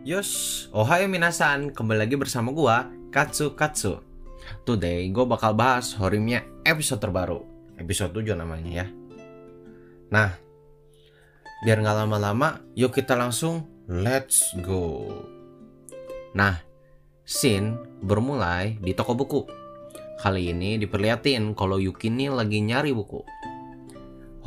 Yos, 0.00 0.64
ohayo 0.72 1.12
minasan, 1.12 1.76
kembali 1.76 2.08
lagi 2.08 2.16
bersama 2.16 2.56
gua, 2.56 2.88
Katsu 3.12 3.52
Katsu. 3.52 4.00
Today, 4.64 5.12
gue 5.12 5.28
bakal 5.28 5.52
bahas 5.52 5.92
Horimnya 5.92 6.40
episode 6.64 7.04
terbaru, 7.04 7.44
episode 7.76 8.16
7 8.16 8.32
namanya 8.32 8.80
ya. 8.80 8.86
Nah, 10.08 10.32
biar 11.60 11.84
nggak 11.84 11.96
lama-lama, 12.00 12.64
yuk 12.72 12.96
kita 12.96 13.12
langsung 13.12 13.68
let's 13.92 14.56
go. 14.64 15.04
Nah, 16.32 16.56
scene 17.20 18.00
bermulai 18.00 18.80
di 18.80 18.96
toko 18.96 19.12
buku. 19.12 19.44
Kali 20.16 20.48
ini 20.48 20.80
diperlihatin 20.80 21.52
kalau 21.52 21.76
Yuki 21.76 22.08
ini 22.08 22.32
lagi 22.32 22.64
nyari 22.64 22.96
buku. 22.96 23.20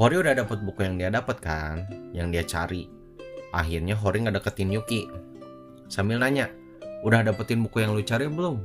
Hori 0.02 0.18
udah 0.18 0.34
dapet 0.34 0.66
buku 0.66 0.82
yang 0.82 0.98
dia 0.98 1.14
dapat 1.14 1.38
kan, 1.38 1.86
yang 2.10 2.34
dia 2.34 2.42
cari. 2.42 2.90
Akhirnya 3.54 3.94
Hori 3.94 4.26
nggak 4.26 4.42
deketin 4.42 4.74
Yuki. 4.74 5.30
Sambil 5.94 6.18
nanya, 6.18 6.50
udah 7.06 7.22
dapetin 7.22 7.62
buku 7.62 7.86
yang 7.86 7.94
lu 7.94 8.02
cari 8.02 8.26
belum? 8.26 8.58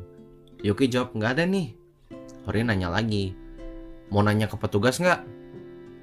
Yuki 0.65 0.89
jawab 0.89 1.12
nggak 1.12 1.37
ada 1.37 1.45
nih. 1.45 1.77
Hori 2.48 2.65
nanya 2.65 2.89
lagi, 2.89 3.37
mau 4.09 4.25
nanya 4.25 4.48
ke 4.48 4.57
petugas 4.57 4.97
nggak? 4.97 5.29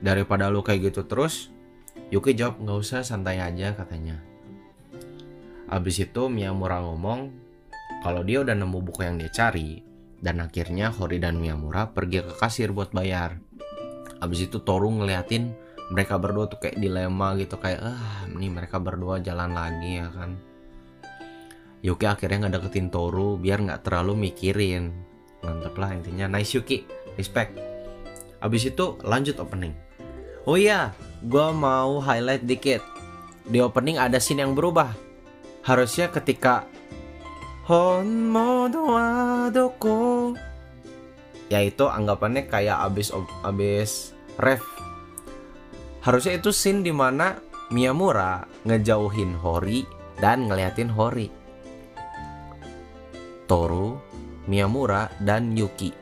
Daripada 0.06 0.54
lu 0.54 0.62
kayak 0.62 0.94
gitu 0.94 1.02
terus, 1.10 1.50
Yuki 2.14 2.38
jawab 2.38 2.62
nggak 2.62 2.78
usah 2.78 3.02
santai 3.02 3.42
aja 3.42 3.74
katanya. 3.74 4.22
Abis 5.66 6.06
itu 6.06 6.30
Miyamura 6.30 6.86
ngomong 6.86 7.34
kalau 8.06 8.22
dia 8.22 8.46
udah 8.46 8.54
nemu 8.54 8.86
buku 8.86 9.02
yang 9.02 9.18
dia 9.18 9.34
cari, 9.34 9.82
dan 10.22 10.46
akhirnya 10.46 10.94
Hori 10.94 11.18
dan 11.18 11.42
Miyamura 11.42 11.90
pergi 11.90 12.22
ke 12.22 12.38
kasir 12.38 12.70
buat 12.70 12.94
bayar. 12.94 13.42
Abis 14.22 14.46
itu 14.46 14.62
Toru 14.62 14.94
ngeliatin 14.94 15.58
mereka 15.90 16.22
berdua 16.22 16.46
tuh 16.46 16.62
kayak 16.62 16.78
dilema 16.78 17.34
gitu 17.34 17.58
kayak 17.58 17.82
ah 17.82 18.30
ini 18.30 18.46
mereka 18.54 18.78
berdua 18.78 19.18
jalan 19.26 19.58
lagi 19.58 20.06
ya 20.06 20.14
kan. 20.14 20.38
Yuki 21.86 22.10
akhirnya 22.10 22.50
nggak 22.50 22.54
deketin 22.58 22.90
Toru 22.90 23.38
biar 23.38 23.62
nggak 23.62 23.86
terlalu 23.86 24.26
mikirin. 24.26 24.90
Mantep 25.46 25.78
lah 25.78 25.94
intinya 25.94 26.26
nice 26.26 26.58
Yuki, 26.58 26.82
respect. 27.14 27.54
Abis 28.42 28.74
itu 28.74 28.98
lanjut 29.06 29.38
opening. 29.38 29.78
Oh 30.50 30.58
iya, 30.58 30.98
gue 31.22 31.48
mau 31.54 32.02
highlight 32.02 32.50
dikit. 32.50 32.82
Di 33.46 33.62
opening 33.62 34.02
ada 34.02 34.18
scene 34.18 34.42
yang 34.42 34.58
berubah. 34.58 34.98
Harusnya 35.62 36.10
ketika 36.10 36.66
Honmono 37.66 38.82
wa 38.86 39.10
doko 39.50 40.34
Yaitu 41.50 41.90
anggapannya 41.90 42.46
kayak 42.46 42.78
abis 42.86 43.10
abis 43.42 44.14
ref 44.38 44.62
Harusnya 46.06 46.38
itu 46.38 46.54
scene 46.54 46.86
di 46.86 46.94
mana 46.94 47.42
Miyamura 47.74 48.46
ngejauhin 48.70 49.34
Hori 49.42 49.82
dan 50.22 50.46
ngeliatin 50.46 50.94
Hori 50.94 51.45
Toru, 53.46 53.98
Miyamura, 54.50 55.10
dan 55.22 55.54
Yuki 55.54 55.94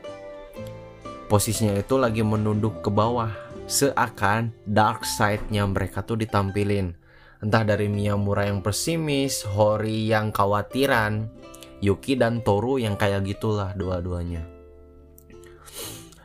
Posisinya 1.28 1.78
itu 1.80 1.96
lagi 1.96 2.20
menunduk 2.20 2.84
ke 2.84 2.90
bawah 2.92 3.32
Seakan 3.64 4.52
dark 4.68 5.08
side-nya 5.08 5.64
mereka 5.64 6.04
tuh 6.04 6.20
ditampilin 6.20 7.04
Entah 7.44 7.60
dari 7.60 7.92
Miyamura 7.92 8.48
yang 8.48 8.64
pesimis, 8.64 9.44
Hori 9.44 10.08
yang 10.08 10.32
khawatiran, 10.32 11.28
Yuki 11.84 12.16
dan 12.16 12.40
Toru 12.40 12.80
yang 12.80 12.96
kayak 12.96 13.28
gitulah 13.28 13.76
dua-duanya. 13.76 14.48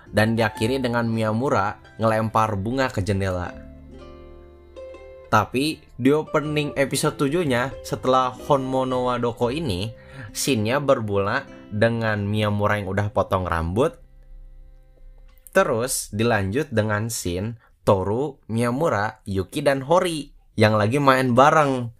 Dan 0.07 0.39
diakhiri 0.39 0.79
dengan 0.79 1.11
Miyamura 1.11 1.75
ngelempar 1.99 2.55
bunga 2.55 2.87
ke 2.87 3.03
jendela. 3.03 3.51
Tapi 5.27 5.83
di 5.99 6.09
opening 6.09 6.73
episode 6.79 7.19
7-nya 7.19 7.75
setelah 7.83 8.31
Honmono 8.31 9.11
wa 9.11 9.19
Doko 9.19 9.51
ini, 9.51 9.91
scene-nya 10.31 10.81
bermula 10.81 11.45
dengan 11.69 12.25
Miyamura 12.25 12.81
yang 12.81 12.89
udah 12.89 13.13
potong 13.13 13.45
rambut. 13.45 13.97
Terus 15.53 16.13
dilanjut 16.13 16.69
dengan 16.69 17.09
scene 17.09 17.57
Toru, 17.81 18.37
Miyamura, 18.49 19.25
Yuki 19.25 19.65
dan 19.65 19.81
Hori 19.85 20.33
yang 20.53 20.77
lagi 20.77 21.01
main 21.01 21.33
bareng 21.33 21.95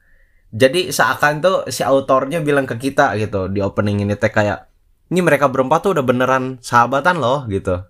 jadi 0.50 0.90
seakan 0.90 1.46
tuh 1.46 1.58
si 1.70 1.86
autornya 1.86 2.42
bilang 2.42 2.66
ke 2.66 2.74
kita 2.82 3.14
gitu 3.22 3.54
di 3.54 3.62
opening 3.62 4.02
ini 4.02 4.18
teh 4.18 4.34
kayak 4.34 4.66
ini 5.14 5.22
mereka 5.22 5.46
berempat 5.46 5.86
tuh 5.86 5.92
udah 5.98 6.06
beneran 6.06 6.58
sahabatan 6.62 7.22
loh 7.22 7.46
gitu. 7.50 7.86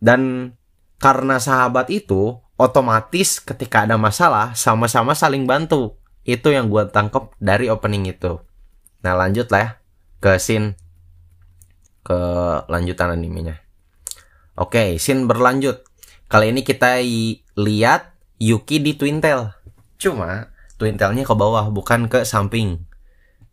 Dan 0.00 0.52
karena 1.00 1.40
sahabat 1.40 1.88
itu 1.88 2.36
otomatis 2.60 3.40
ketika 3.40 3.88
ada 3.88 3.96
masalah 3.96 4.52
sama-sama 4.52 5.16
saling 5.16 5.48
bantu. 5.48 5.96
Itu 6.24 6.52
yang 6.52 6.68
gue 6.68 6.88
tangkep 6.88 7.36
dari 7.40 7.72
opening 7.72 8.12
itu. 8.12 8.40
Nah 9.00 9.14
lanjut 9.16 9.48
lah 9.48 9.60
ya 9.60 9.70
ke 10.20 10.36
scene 10.36 10.76
ke 12.04 12.18
lanjutan 12.68 13.12
animenya. 13.12 13.60
Oke, 14.56 15.00
scene 15.00 15.24
berlanjut. 15.24 15.84
Kali 16.28 16.52
ini 16.52 16.60
kita 16.64 17.00
lihat 17.56 18.16
Yuki 18.40 18.80
di 18.80 18.96
Twintel. 18.96 19.52
Cuma 20.00 20.48
twintelnya 20.80 21.28
ke 21.28 21.34
bawah 21.36 21.68
bukan 21.68 22.08
ke 22.08 22.24
samping. 22.24 22.88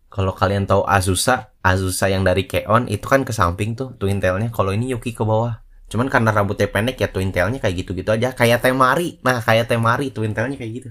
Kalau 0.07 0.31
kalian 0.31 0.63
tahu 0.63 0.87
Azusa, 0.87 1.51
Azusa 1.59 2.07
yang 2.07 2.23
dari 2.23 2.47
Keon 2.47 2.87
itu 2.87 3.03
kan 3.03 3.27
ke 3.27 3.35
samping 3.35 3.75
tuh 3.75 3.99
twintelnya. 3.99 4.47
Kalau 4.55 4.71
ini 4.71 4.87
Yuki 4.95 5.11
ke 5.11 5.27
bawah. 5.27 5.59
Cuman 5.91 6.07
karena 6.07 6.31
rambutnya 6.31 6.71
pendek 6.71 6.99
ya 7.03 7.11
twintelnya 7.11 7.59
kayak 7.59 7.83
gitu-gitu 7.83 8.15
aja. 8.15 8.31
Kayak 8.31 8.63
Temari. 8.63 9.19
Nah 9.27 9.43
kayak 9.43 9.67
Temari 9.67 10.15
twintelnya 10.15 10.55
kayak 10.55 10.71
gitu. 10.71 10.89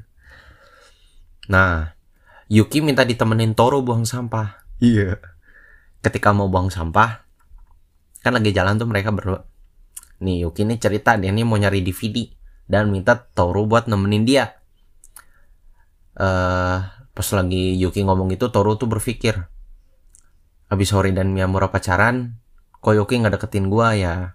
Nah 1.49 1.96
Yuki 2.47 2.79
minta 2.85 3.03
ditemenin 3.03 3.55
Toro 3.59 3.83
buang 3.83 4.07
sampah. 4.07 4.63
Iya. 4.79 5.19
Ketika 6.03 6.31
mau 6.31 6.47
buang 6.47 6.71
sampah, 6.71 7.27
kan 8.23 8.33
lagi 8.35 8.55
jalan 8.55 8.79
tuh 8.79 8.87
mereka 8.87 9.11
berdua. 9.11 9.43
Nih 10.23 10.47
Yuki 10.47 10.65
ini 10.65 10.79
cerita 10.79 11.19
dia 11.19 11.35
nih 11.35 11.45
mau 11.45 11.59
nyari 11.59 11.83
DVD 11.83 12.31
dan 12.67 12.91
minta 12.91 13.15
Toro 13.15 13.67
buat 13.67 13.91
nemenin 13.91 14.27
dia 14.27 14.57
uh, 16.21 16.79
pas 17.13 17.29
lagi 17.33 17.77
Yuki 17.77 18.05
ngomong 18.05 18.33
itu 18.33 18.49
Toru 18.49 18.77
tuh 18.77 18.89
berpikir 18.89 19.37
habis 20.67 20.91
Hori 20.91 21.15
dan 21.15 21.31
Miyamura 21.31 21.71
pacaran 21.71 22.41
kok 22.83 22.97
Yuki 22.97 23.23
nggak 23.23 23.39
deketin 23.41 23.71
gua 23.71 23.95
ya 23.95 24.35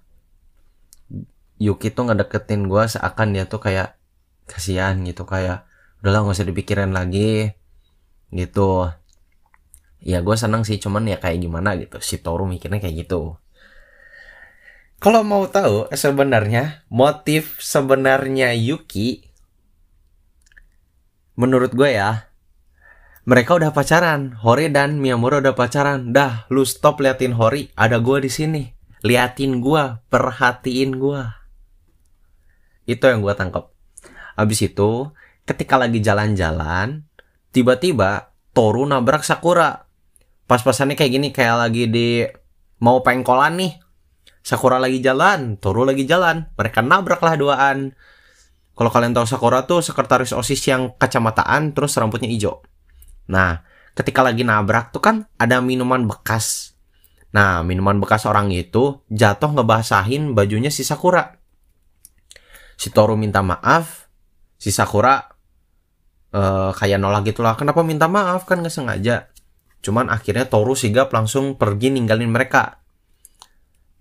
Yuki 1.62 1.94
tuh 1.94 2.10
nggak 2.10 2.26
deketin 2.26 2.66
gua 2.66 2.88
seakan 2.88 3.36
dia 3.36 3.46
tuh 3.46 3.62
kayak 3.62 3.98
kasihan 4.48 4.98
gitu 5.06 5.28
kayak 5.28 5.68
udahlah 6.02 6.26
nggak 6.26 6.38
usah 6.38 6.48
dipikirin 6.48 6.96
lagi 6.96 7.54
gitu. 8.34 8.90
Ya 10.02 10.24
gue 10.26 10.34
seneng 10.34 10.66
sih 10.66 10.82
cuman 10.82 11.06
ya 11.06 11.22
kayak 11.22 11.44
gimana 11.44 11.78
gitu. 11.78 12.02
Si 12.02 12.18
Toru 12.18 12.50
mikirnya 12.50 12.82
kayak 12.82 13.06
gitu. 13.06 13.38
Kalau 15.02 15.22
mau 15.26 15.46
tahu 15.50 15.90
sebenarnya 15.94 16.86
motif 16.90 17.58
sebenarnya 17.58 18.54
Yuki 18.54 19.26
menurut 21.38 21.74
gue 21.74 21.90
ya 21.90 22.32
mereka 23.30 23.54
udah 23.60 23.70
pacaran. 23.70 24.34
Hori 24.42 24.74
dan 24.74 24.98
Miyamura 24.98 25.38
udah 25.38 25.54
pacaran. 25.54 26.10
Dah 26.10 26.50
lu 26.50 26.66
stop 26.66 26.98
liatin 27.04 27.38
Hori 27.38 27.70
ada 27.78 28.02
gue 28.02 28.18
di 28.26 28.32
sini. 28.34 28.64
Liatin 29.06 29.62
gue 29.62 29.84
perhatiin 30.10 30.98
gue 30.98 31.42
itu 32.90 33.04
yang 33.06 33.22
gue 33.22 33.34
tangkap 33.38 33.70
abis 34.36 34.66
itu 34.66 35.14
ketika 35.46 35.78
lagi 35.78 36.02
jalan-jalan 36.02 37.06
tiba-tiba 37.52 38.32
Toru 38.52 38.84
nabrak 38.84 39.24
Sakura 39.24 39.88
pas-pasannya 40.48 41.00
kayak 41.00 41.12
gini 41.12 41.28
kayak 41.32 41.56
lagi 41.68 41.88
di 41.88 42.28
mau 42.84 43.00
pengkolan 43.00 43.56
nih 43.56 43.72
Sakura 44.44 44.76
lagi 44.76 45.00
jalan 45.00 45.56
Toru 45.56 45.88
lagi 45.88 46.04
jalan 46.04 46.52
mereka 46.56 46.84
nabrak 46.84 47.24
lah 47.24 47.40
duaan 47.40 47.96
kalau 48.76 48.90
kalian 48.90 49.14
tahu 49.14 49.28
Sakura 49.28 49.68
tuh 49.68 49.84
sekretaris 49.84 50.34
OSIS 50.34 50.62
yang 50.72 50.96
kacamataan 50.96 51.76
terus 51.76 51.94
rambutnya 52.02 52.32
hijau. 52.32 52.64
Nah, 53.30 53.62
ketika 53.94 54.26
lagi 54.26 54.42
nabrak 54.42 54.96
tuh 54.96 55.04
kan 55.04 55.16
ada 55.38 55.60
minuman 55.62 56.08
bekas. 56.10 56.74
Nah, 57.30 57.62
minuman 57.62 58.02
bekas 58.02 58.26
orang 58.26 58.50
itu 58.50 59.04
jatuh 59.12 59.54
ngebasahin 59.54 60.34
bajunya 60.34 60.74
si 60.74 60.82
Sakura. 60.82 61.38
Si 62.74 62.90
Toru 62.90 63.14
minta 63.14 63.46
maaf, 63.46 64.10
si 64.58 64.74
Sakura 64.74 65.30
uh, 66.36 66.72
kayak 66.76 67.00
nolak 67.00 67.32
gitulah. 67.32 67.56
Kenapa 67.56 67.84
minta 67.84 68.12
maaf 68.12 68.48
kan 68.48 68.60
nggak 68.60 68.74
sengaja. 68.74 69.32
Cuman 69.82 70.10
akhirnya 70.14 70.46
Toru 70.46 70.78
sigap 70.78 71.10
langsung 71.12 71.58
pergi 71.58 71.90
ninggalin 71.94 72.30
mereka. 72.30 72.82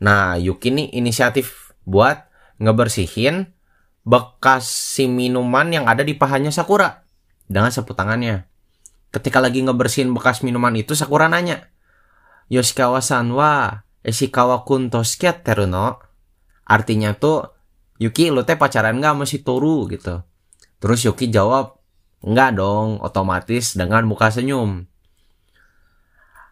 Nah, 0.00 0.36
Yuki 0.40 0.72
nih 0.72 0.96
inisiatif 0.96 1.76
buat 1.84 2.28
ngebersihin 2.60 3.52
bekas 4.04 4.64
si 4.68 5.04
minuman 5.08 5.68
yang 5.68 5.84
ada 5.84 6.00
di 6.00 6.16
pahanya 6.16 6.52
Sakura 6.52 7.04
dengan 7.48 7.68
sapu 7.72 7.92
tangannya. 7.92 8.48
Ketika 9.10 9.42
lagi 9.42 9.60
ngebersihin 9.60 10.14
bekas 10.14 10.40
minuman 10.46 10.72
itu 10.76 10.94
Sakura 10.94 11.26
nanya, 11.26 11.68
Yoshikawa-san 12.48 13.28
wa 13.34 13.84
Eshikawa 14.00 14.64
kun 14.64 14.88
toskiat 14.88 15.44
teruno. 15.44 16.00
Artinya 16.64 17.12
tuh, 17.18 17.50
Yuki 18.00 18.32
lu 18.32 18.46
teh 18.46 18.56
pacaran 18.56 19.02
gak 19.02 19.12
sama 19.12 19.24
si 19.28 19.42
Toru 19.42 19.84
gitu. 19.90 20.24
Terus 20.80 21.04
Yuki 21.04 21.28
jawab, 21.28 21.79
Enggak 22.20 22.60
dong, 22.60 23.00
otomatis 23.00 23.72
dengan 23.72 24.04
muka 24.04 24.28
senyum. 24.28 24.84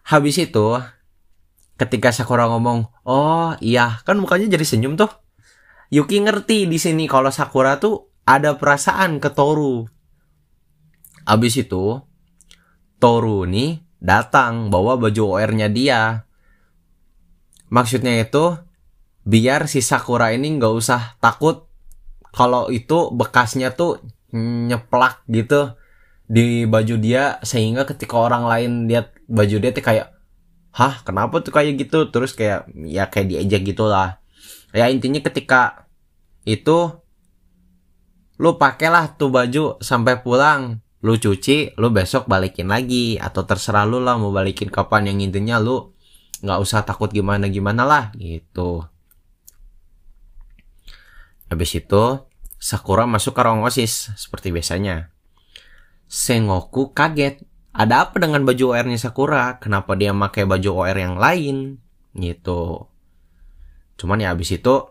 Habis 0.09 0.41
itu, 0.41 0.81
ketika 1.77 2.09
Sakura 2.09 2.49
ngomong, 2.49 2.89
"Oh, 3.05 3.53
iya, 3.61 4.01
kan 4.09 4.17
mukanya 4.17 4.49
jadi 4.49 4.65
senyum 4.65 4.97
tuh." 4.97 5.13
Yuki 5.93 6.21
ngerti 6.25 6.69
di 6.69 6.77
sini 6.81 7.05
kalau 7.05 7.29
Sakura 7.29 7.77
tuh 7.77 8.09
ada 8.29 8.57
perasaan 8.57 9.21
ke 9.21 9.33
Toru. 9.33 9.89
Habis 11.29 11.61
itu, 11.61 12.01
Toru 13.01 13.45
nih 13.45 13.85
datang 14.01 14.73
bawa 14.73 14.97
baju 14.97 15.37
OR-nya 15.37 15.69
dia. 15.69 16.25
Maksudnya 17.69 18.17
itu 18.17 18.57
biar 19.29 19.69
si 19.69 19.85
Sakura 19.85 20.33
ini 20.33 20.57
nggak 20.57 20.73
usah 20.73 21.21
takut 21.21 21.69
kalau 22.33 22.73
itu 22.73 23.13
bekasnya 23.13 23.77
tuh 23.77 24.01
nyeplak 24.35 25.25
gitu 25.29 25.73
di 26.29 26.69
baju 26.69 26.95
dia 27.01 27.41
sehingga 27.41 27.89
ketika 27.89 28.21
orang 28.21 28.45
lain 28.45 28.71
lihat 28.85 29.17
baju 29.25 29.57
dia 29.57 29.73
tuh 29.73 29.81
kayak 29.81 30.13
hah 30.79 31.01
kenapa 31.03 31.41
tuh 31.41 31.51
kayak 31.51 31.81
gitu? 31.81 32.13
Terus 32.13 32.37
kayak 32.37 32.69
ya 32.87 33.09
kayak 33.09 33.33
diejek 33.33 33.75
gitulah. 33.75 34.21
Ya 34.77 34.87
intinya 34.93 35.19
ketika 35.25 35.89
itu 36.45 36.93
lu 38.39 38.55
pakailah 38.61 39.19
tuh 39.19 39.33
baju 39.33 39.81
sampai 39.81 40.21
pulang. 40.21 40.85
Lu 41.03 41.15
cuci 41.15 41.79
lu 41.81 41.89
besok 41.91 42.31
balikin 42.31 42.71
lagi. 42.71 43.19
Atau 43.19 43.43
terserah 43.49 43.89
lu 43.89 43.99
lah 43.99 44.15
mau 44.21 44.31
balikin 44.31 44.71
kapan. 44.71 45.11
Yang 45.11 45.33
intinya 45.33 45.57
lu 45.59 45.97
nggak 46.39 46.59
usah 46.63 46.87
takut 46.87 47.11
gimana 47.11 47.51
gimana 47.51 47.83
lah 47.83 48.05
gitu. 48.15 48.87
Habis 51.49 51.81
itu, 51.81 52.05
Sakura 52.59 53.07
masuk 53.07 53.39
ke 53.39 53.41
ruang 53.47 53.63
OSIS 53.63 54.13
seperti 54.19 54.51
biasanya. 54.51 55.15
Sengoku 56.11 56.91
kaget. 56.91 57.47
Ada 57.71 58.11
apa 58.11 58.19
dengan 58.19 58.43
baju 58.43 58.75
OR-nya 58.75 58.99
Sakura? 58.99 59.63
Kenapa 59.63 59.95
dia 59.95 60.11
pakai 60.11 60.43
baju 60.43 60.83
OR 60.83 60.97
yang 60.99 61.15
lain? 61.15 61.79
Gitu. 62.11 62.91
Cuman 63.95 64.19
ya 64.19 64.35
abis 64.35 64.59
itu 64.59 64.91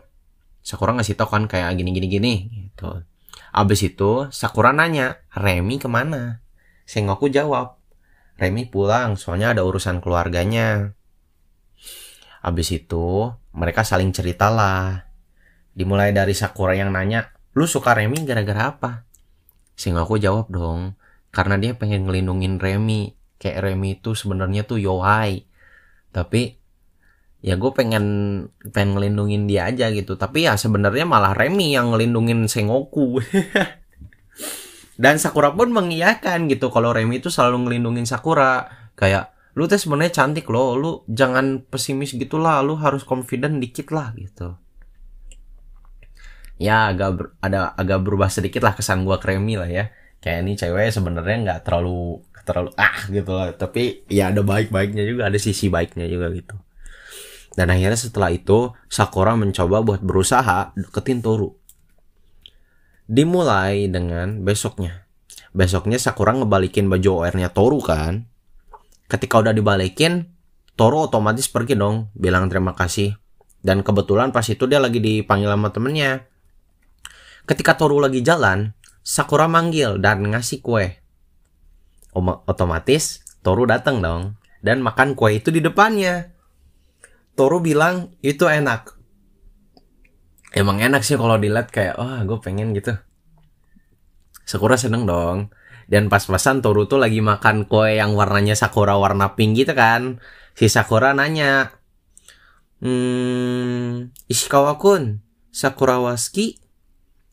Sakura 0.64 0.96
ngasih 0.96 1.16
tau 1.16 1.28
kan 1.28 1.44
kayak 1.44 1.76
gini-gini 1.76 2.08
gini 2.08 2.34
gitu. 2.48 3.04
Abis 3.52 3.84
itu 3.84 4.32
Sakura 4.32 4.72
nanya, 4.72 5.20
Remi 5.32 5.76
ke 5.76 5.88
mana? 5.88 6.40
Sengoku 6.88 7.28
jawab, 7.28 7.76
Remi 8.40 8.64
pulang 8.64 9.20
soalnya 9.20 9.52
ada 9.52 9.64
urusan 9.68 10.00
keluarganya. 10.00 10.96
Abis 12.40 12.72
itu 12.72 13.32
mereka 13.52 13.82
saling 13.82 14.14
cerita 14.14 14.48
lah 14.48 15.08
Dimulai 15.78 16.10
dari 16.10 16.34
Sakura 16.34 16.74
yang 16.74 16.90
nanya, 16.90 17.37
lu 17.56 17.64
suka 17.64 17.96
Remy 17.96 18.24
gara-gara 18.28 18.74
apa? 18.74 19.08
Sing 19.78 19.94
aku 19.94 20.18
jawab 20.18 20.50
dong, 20.50 20.98
karena 21.30 21.56
dia 21.56 21.72
pengen 21.78 22.08
ngelindungin 22.08 22.58
Remy. 22.58 23.14
Kayak 23.38 23.70
Remy 23.70 24.02
itu 24.02 24.18
sebenarnya 24.18 24.66
tuh 24.66 24.82
Yohai. 24.82 25.46
Tapi 26.10 26.58
ya 27.38 27.54
gue 27.54 27.70
pengen 27.70 28.04
pengen 28.74 28.98
ngelindungin 28.98 29.46
dia 29.46 29.70
aja 29.70 29.94
gitu. 29.94 30.18
Tapi 30.18 30.50
ya 30.50 30.58
sebenarnya 30.58 31.06
malah 31.06 31.32
Remy 31.38 31.78
yang 31.78 31.94
ngelindungin 31.94 32.50
Sengoku. 32.50 33.22
Dan 35.02 35.22
Sakura 35.22 35.54
pun 35.54 35.70
mengiyakan 35.70 36.50
gitu 36.50 36.74
kalau 36.74 36.90
Remy 36.90 37.22
itu 37.22 37.30
selalu 37.30 37.70
ngelindungin 37.70 38.04
Sakura. 38.04 38.66
Kayak 38.98 39.30
lu 39.54 39.70
tuh 39.70 39.78
sebenarnya 39.78 40.10
cantik 40.10 40.50
loh, 40.50 40.74
lu 40.74 40.90
jangan 41.06 41.62
pesimis 41.70 42.18
gitulah, 42.18 42.58
lu 42.66 42.74
harus 42.74 43.06
confident 43.06 43.62
dikit 43.62 43.94
lah 43.94 44.10
gitu 44.18 44.58
ya 46.58 46.92
agak 46.92 47.10
ber, 47.14 47.24
ada 47.40 47.72
agak 47.78 48.02
berubah 48.02 48.28
sedikit 48.28 48.66
lah 48.66 48.74
kesan 48.74 49.06
gua 49.06 49.22
kremi 49.22 49.54
lah 49.54 49.70
ya. 49.70 49.88
Kayak 50.18 50.38
ini 50.44 50.52
cewek 50.58 50.90
sebenarnya 50.90 51.36
nggak 51.46 51.60
terlalu 51.62 52.18
terlalu 52.42 52.70
ah 52.74 52.98
gitu 53.08 53.32
lah. 53.32 53.54
Tapi 53.54 54.04
ya 54.10 54.34
ada 54.34 54.42
baik-baiknya 54.42 55.06
juga 55.06 55.30
ada 55.30 55.38
sisi 55.38 55.70
baiknya 55.70 56.10
juga 56.10 56.28
gitu. 56.34 56.58
Dan 57.54 57.74
akhirnya 57.74 57.98
setelah 57.98 58.30
itu 58.30 58.70
Sakura 58.86 59.34
mencoba 59.34 59.82
buat 59.82 60.00
berusaha 60.02 60.74
deketin 60.78 61.22
Toru 61.22 61.58
dimulai 63.08 63.88
dengan 63.88 64.44
besoknya. 64.44 65.08
Besoknya 65.56 65.96
Sakura 65.96 66.36
ngebalikin 66.36 66.86
baju 66.86 67.24
OR-nya 67.24 67.50
Toru 67.50 67.80
kan. 67.80 68.28
Ketika 69.08 69.40
udah 69.40 69.56
dibalikin 69.56 70.36
Toru 70.78 71.10
otomatis 71.10 71.50
pergi 71.50 71.74
dong 71.74 72.12
bilang 72.14 72.46
terima 72.46 72.76
kasih. 72.76 73.16
Dan 73.58 73.82
kebetulan 73.82 74.30
pas 74.30 74.46
itu 74.46 74.70
dia 74.70 74.78
lagi 74.78 75.02
dipanggil 75.02 75.50
sama 75.50 75.74
temennya 75.74 76.30
Ketika 77.48 77.80
Toru 77.80 77.96
lagi 77.96 78.20
jalan, 78.20 78.76
Sakura 79.00 79.48
manggil 79.48 79.96
dan 80.04 80.20
ngasih 80.20 80.60
kue. 80.60 81.00
Otomatis 82.44 83.24
Toru 83.40 83.64
datang 83.64 84.04
dong 84.04 84.36
dan 84.60 84.84
makan 84.84 85.16
kue 85.16 85.40
itu 85.40 85.48
di 85.48 85.64
depannya. 85.64 86.36
Toru 87.32 87.64
bilang 87.64 88.12
itu 88.20 88.44
enak. 88.44 89.00
Emang 90.52 90.84
enak 90.84 91.00
sih 91.00 91.16
kalau 91.16 91.40
dilihat 91.40 91.72
kayak, 91.72 91.96
wah 91.96 92.20
oh, 92.20 92.28
gue 92.28 92.38
pengen 92.44 92.76
gitu. 92.76 92.92
Sakura 94.44 94.76
seneng 94.76 95.08
dong. 95.08 95.48
Dan 95.88 96.12
pas-pasan 96.12 96.60
Toru 96.60 96.84
tuh 96.84 97.00
lagi 97.00 97.24
makan 97.24 97.64
kue 97.64 97.96
yang 97.96 98.12
warnanya 98.12 98.52
Sakura 98.52 99.00
warna 99.00 99.32
pink 99.40 99.56
gitu 99.56 99.72
kan. 99.72 100.20
Si 100.52 100.68
Sakura 100.68 101.16
nanya, 101.16 101.78
Hmm, 102.78 104.14
Ishikawa-kun, 104.30 105.24
Sakura 105.50 105.98
waski 105.98 106.67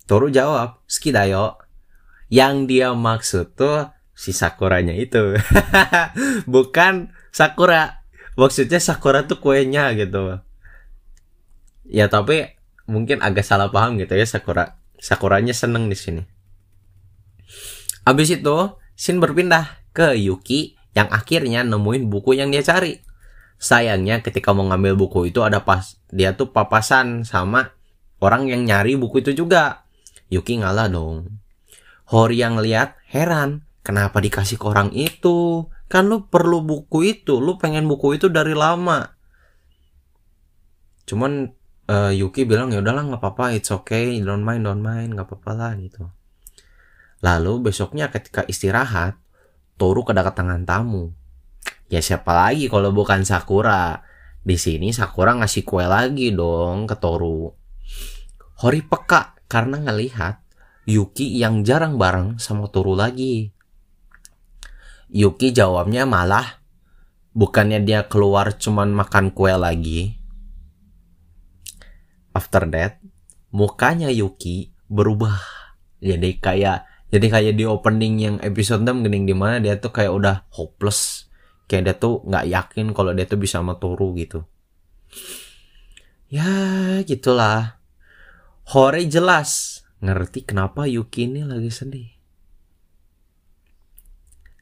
Toru 0.06 0.30
jawab, 0.30 0.82
Skidayo. 0.86 1.58
Yang 2.30 2.56
dia 2.70 2.90
maksud 2.94 3.54
tuh 3.58 3.90
si 4.14 4.34
Sakuranya 4.34 4.94
itu. 4.94 5.38
Bukan 6.54 7.14
Sakura. 7.30 8.06
Maksudnya 8.38 8.82
Sakura 8.82 9.26
tuh 9.26 9.42
kuenya 9.42 9.94
gitu. 9.94 10.42
Ya 11.86 12.10
tapi 12.10 12.58
mungkin 12.90 13.22
agak 13.22 13.46
salah 13.46 13.70
paham 13.70 13.98
gitu 14.02 14.18
ya 14.18 14.26
Sakura. 14.26 14.78
Sakuranya 14.98 15.54
seneng 15.54 15.92
di 15.92 15.98
sini. 15.98 16.24
Abis 18.06 18.30
itu, 18.34 18.58
Shin 18.96 19.20
berpindah 19.20 19.84
ke 19.92 20.16
Yuki 20.16 20.80
yang 20.96 21.12
akhirnya 21.12 21.68
nemuin 21.68 22.08
buku 22.08 22.38
yang 22.40 22.50
dia 22.50 22.64
cari. 22.64 23.04
Sayangnya 23.60 24.24
ketika 24.24 24.56
mau 24.56 24.68
ngambil 24.68 24.96
buku 24.96 25.32
itu 25.32 25.44
ada 25.44 25.64
pas 25.64 26.00
dia 26.12 26.36
tuh 26.36 26.52
papasan 26.52 27.28
sama 27.28 27.76
orang 28.24 28.48
yang 28.48 28.64
nyari 28.64 28.96
buku 28.96 29.20
itu 29.26 29.36
juga. 29.36 29.85
Yuki 30.30 30.62
ngalah 30.62 30.90
dong. 30.90 31.42
Hori 32.10 32.42
yang 32.42 32.62
lihat 32.62 32.98
heran, 33.10 33.66
kenapa 33.82 34.22
dikasih 34.22 34.62
ke 34.62 34.66
orang 34.66 34.94
itu? 34.94 35.70
Kan 35.90 36.10
lu 36.10 36.26
perlu 36.30 36.62
buku 36.66 37.06
itu, 37.06 37.38
lu 37.42 37.58
pengen 37.58 37.86
buku 37.86 38.18
itu 38.18 38.30
dari 38.30 38.54
lama. 38.58 39.14
Cuman 41.06 41.54
uh, 41.90 42.14
Yuki 42.14 42.46
bilang 42.50 42.74
ya 42.74 42.82
udahlah 42.82 43.06
nggak 43.06 43.22
apa-apa, 43.22 43.54
it's 43.54 43.70
okay, 43.70 44.18
don't 44.22 44.42
mind, 44.42 44.66
don't 44.66 44.82
mind, 44.82 45.14
nggak 45.14 45.30
apa-apa 45.30 45.52
lah 45.54 45.72
gitu. 45.78 46.10
Lalu 47.22 47.70
besoknya 47.70 48.10
ketika 48.10 48.46
istirahat, 48.46 49.18
Toru 49.76 50.08
kedatangan 50.08 50.64
tamu. 50.64 51.12
Ya 51.92 52.00
siapa 52.00 52.32
lagi 52.32 52.72
kalau 52.72 52.96
bukan 52.96 53.28
Sakura? 53.28 54.08
Di 54.46 54.56
sini 54.56 54.96
Sakura 54.96 55.36
ngasih 55.36 55.68
kue 55.68 55.84
lagi 55.84 56.32
dong 56.32 56.88
ke 56.88 56.96
Toru. 56.96 57.52
Hori 58.64 58.82
peka 58.88 59.35
karena 59.56 59.80
ngelihat 59.80 60.44
Yuki 60.84 61.40
yang 61.40 61.64
jarang 61.64 61.96
bareng 61.96 62.44
sama 62.44 62.68
Toru 62.68 62.92
lagi. 62.92 63.56
Yuki 65.08 65.56
jawabnya 65.56 66.04
malah 66.04 66.60
bukannya 67.32 67.80
dia 67.88 68.04
keluar 68.12 68.52
cuman 68.60 68.92
makan 68.92 69.32
kue 69.32 69.56
lagi. 69.56 70.20
After 72.36 72.68
that, 72.68 73.00
mukanya 73.56 74.12
Yuki 74.12 74.76
berubah. 74.92 75.40
Jadi 76.04 76.36
kayak 76.44 77.08
jadi 77.08 77.28
kayak 77.32 77.54
di 77.56 77.64
opening 77.64 78.16
yang 78.20 78.36
episode 78.44 78.84
6 78.84 79.08
gening 79.08 79.24
di 79.24 79.32
mana 79.32 79.64
dia 79.64 79.80
tuh 79.80 79.96
kayak 79.96 80.12
udah 80.12 80.36
hopeless. 80.52 81.32
Kayak 81.72 81.84
dia 81.88 81.96
tuh 81.96 82.28
nggak 82.28 82.46
yakin 82.52 82.92
kalau 82.92 83.16
dia 83.16 83.24
tuh 83.24 83.40
bisa 83.40 83.64
sama 83.64 83.80
Toru 83.80 84.12
gitu. 84.20 84.44
Ya 86.28 86.44
gitulah 87.08 87.85
Hore 88.66 89.06
jelas 89.06 89.86
ngerti 90.02 90.42
kenapa 90.42 90.90
Yuki 90.90 91.30
ini 91.30 91.46
lagi 91.46 91.70
sedih. 91.70 92.10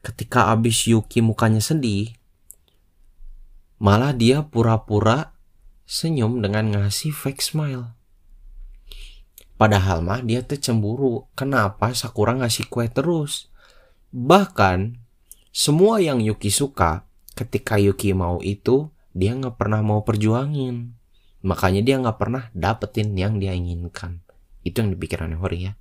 Ketika 0.04 0.52
abis 0.52 0.92
Yuki 0.92 1.24
mukanya 1.24 1.64
sedih, 1.64 2.12
malah 3.80 4.12
dia 4.12 4.44
pura-pura 4.44 5.32
senyum 5.88 6.44
dengan 6.44 6.76
ngasih 6.76 7.16
fake 7.16 7.40
smile. 7.40 7.96
Padahal 9.56 10.04
mah 10.04 10.20
dia 10.20 10.44
tuh 10.44 10.60
cemburu. 10.60 11.32
Kenapa 11.32 11.96
Sakura 11.96 12.36
ngasih 12.36 12.68
kue 12.68 12.92
terus? 12.92 13.48
Bahkan 14.12 15.00
semua 15.56 16.04
yang 16.04 16.20
Yuki 16.20 16.52
suka, 16.52 17.08
ketika 17.40 17.80
Yuki 17.80 18.12
mau 18.12 18.44
itu, 18.44 18.92
dia 19.16 19.32
nggak 19.32 19.56
pernah 19.56 19.80
mau 19.80 20.04
perjuangin. 20.04 20.92
Makanya 21.44 21.84
dia 21.84 22.00
nggak 22.00 22.18
pernah 22.18 22.48
dapetin 22.56 23.12
yang 23.20 23.38
dia 23.38 23.52
inginkan. 23.52 24.24
Itu 24.64 24.80
yang 24.80 24.96
dipikirannya 24.96 25.36
Hori 25.36 25.60
ya. 25.68 25.74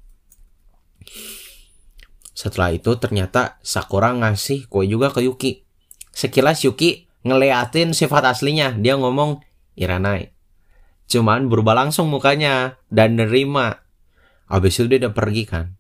Setelah 2.35 2.75
itu 2.75 2.99
ternyata 2.99 3.63
Sakura 3.63 4.11
ngasih 4.11 4.67
kue 4.67 4.91
juga 4.91 5.15
ke 5.15 5.23
Yuki. 5.23 5.63
Sekilas 6.11 6.67
Yuki 6.67 7.07
ngeliatin 7.23 7.95
sifat 7.95 8.27
aslinya. 8.27 8.75
Dia 8.75 8.99
ngomong 8.99 9.39
Iranai. 9.79 10.35
Cuman 11.07 11.47
berubah 11.47 11.79
langsung 11.79 12.11
mukanya 12.11 12.83
dan 12.91 13.15
nerima. 13.15 13.87
Abis 14.51 14.83
itu 14.83 14.91
dia 14.91 15.07
udah 15.07 15.15
pergi 15.15 15.45
kan. 15.47 15.79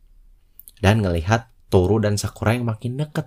Dan 0.78 1.02
ngelihat 1.02 1.50
Toru 1.72 1.98
dan 1.98 2.20
Sakura 2.20 2.54
yang 2.54 2.68
makin 2.68 3.00
deket. 3.00 3.26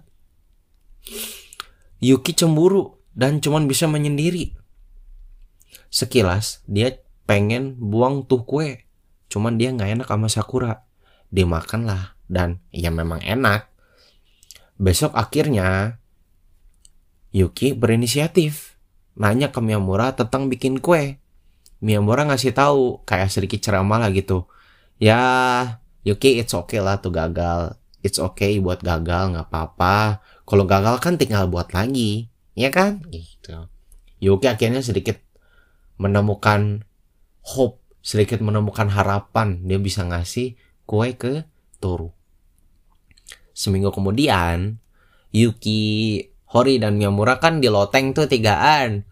Yuki 2.00 2.32
cemburu 2.38 3.02
dan 3.12 3.42
cuman 3.42 3.66
bisa 3.66 3.90
menyendiri. 3.90 4.54
Sekilas 5.90 6.66
dia 6.68 7.00
pengen 7.26 7.78
buang 7.80 8.28
tuh 8.28 8.46
kue. 8.46 8.86
Cuman 9.32 9.58
dia 9.58 9.74
nggak 9.74 10.02
enak 10.02 10.08
sama 10.08 10.28
Sakura. 10.30 10.74
Dia 11.34 11.48
makan 11.50 11.90
lah 11.90 12.16
dan 12.30 12.62
ya 12.70 12.94
memang 12.94 13.22
enak. 13.22 13.70
Besok 14.76 15.16
akhirnya 15.16 16.00
Yuki 17.36 17.76
berinisiatif 17.76 18.80
nanya 19.20 19.52
ke 19.52 19.60
Miyamura 19.60 20.16
tentang 20.16 20.48
bikin 20.48 20.80
kue. 20.80 21.20
Miyamura 21.84 22.28
ngasih 22.28 22.56
tahu 22.56 23.04
kayak 23.04 23.32
sedikit 23.32 23.60
ceramah 23.60 24.00
lah 24.00 24.12
gitu. 24.12 24.48
Ya 25.00 25.20
Yuki 26.06 26.40
it's 26.40 26.56
okay 26.56 26.80
lah 26.80 27.02
tuh 27.02 27.12
gagal. 27.12 27.76
It's 28.06 28.22
okay 28.22 28.62
buat 28.62 28.86
gagal 28.86 29.34
nggak 29.34 29.50
apa-apa. 29.50 30.22
Kalau 30.46 30.70
gagal 30.70 31.02
kan 31.02 31.18
tinggal 31.18 31.50
buat 31.50 31.74
lagi, 31.74 32.30
ya 32.54 32.70
kan? 32.70 33.02
Gitu. 33.10 33.66
Yuki 34.22 34.46
akhirnya 34.46 34.86
sedikit 34.86 35.25
menemukan 35.96 36.84
hope, 37.46 37.80
sedikit 38.02 38.42
menemukan 38.42 38.90
harapan 38.92 39.64
dia 39.64 39.80
bisa 39.80 40.04
ngasih 40.06 40.58
kue 40.86 41.18
ke 41.18 41.46
Toru. 41.82 42.14
Seminggu 43.56 43.92
kemudian, 43.96 44.84
Yuki, 45.32 46.20
Hori, 46.52 46.80
dan 46.80 47.00
Miyamura 47.00 47.40
kan 47.40 47.64
di 47.64 47.72
loteng 47.72 48.12
tuh 48.12 48.28
tigaan. 48.28 49.08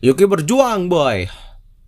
Yuki 0.00 0.24
berjuang, 0.24 0.88
boy. 0.88 1.28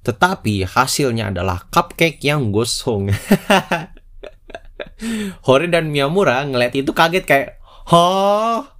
Tetapi 0.04 0.64
hasilnya 0.64 1.32
adalah 1.32 1.68
cupcake 1.68 2.20
yang 2.24 2.52
gosong. 2.52 3.12
Hori 5.46 5.68
dan 5.68 5.92
Miyamura 5.92 6.44
ngeliat 6.44 6.72
itu 6.76 6.92
kaget 6.96 7.24
kayak, 7.24 7.60
"Hah? 7.92 8.76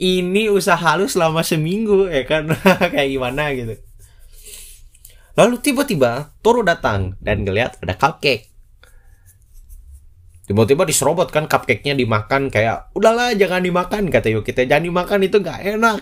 Ini 0.00 0.48
usaha 0.48 0.96
lu 0.96 1.04
selama 1.04 1.44
seminggu 1.44 2.08
ya 2.08 2.24
kan? 2.24 2.48
kayak 2.92 3.08
gimana 3.08 3.52
gitu." 3.56 3.89
Lalu 5.38 5.62
tiba-tiba 5.62 6.34
Toro 6.42 6.66
datang 6.66 7.14
dan 7.22 7.46
ngeliat 7.46 7.78
ada 7.82 7.94
cupcake. 7.94 8.50
Tiba-tiba 10.50 10.82
diserobot 10.82 11.30
kan 11.30 11.46
cupcake-nya 11.46 11.94
dimakan 11.94 12.50
kayak 12.50 12.90
udahlah 12.98 13.30
jangan 13.38 13.62
dimakan 13.62 14.10
kata 14.10 14.34
yuk 14.34 14.42
kita 14.42 14.66
jangan 14.66 14.90
dimakan 14.90 15.20
itu 15.22 15.38
nggak 15.38 15.60
enak. 15.78 16.00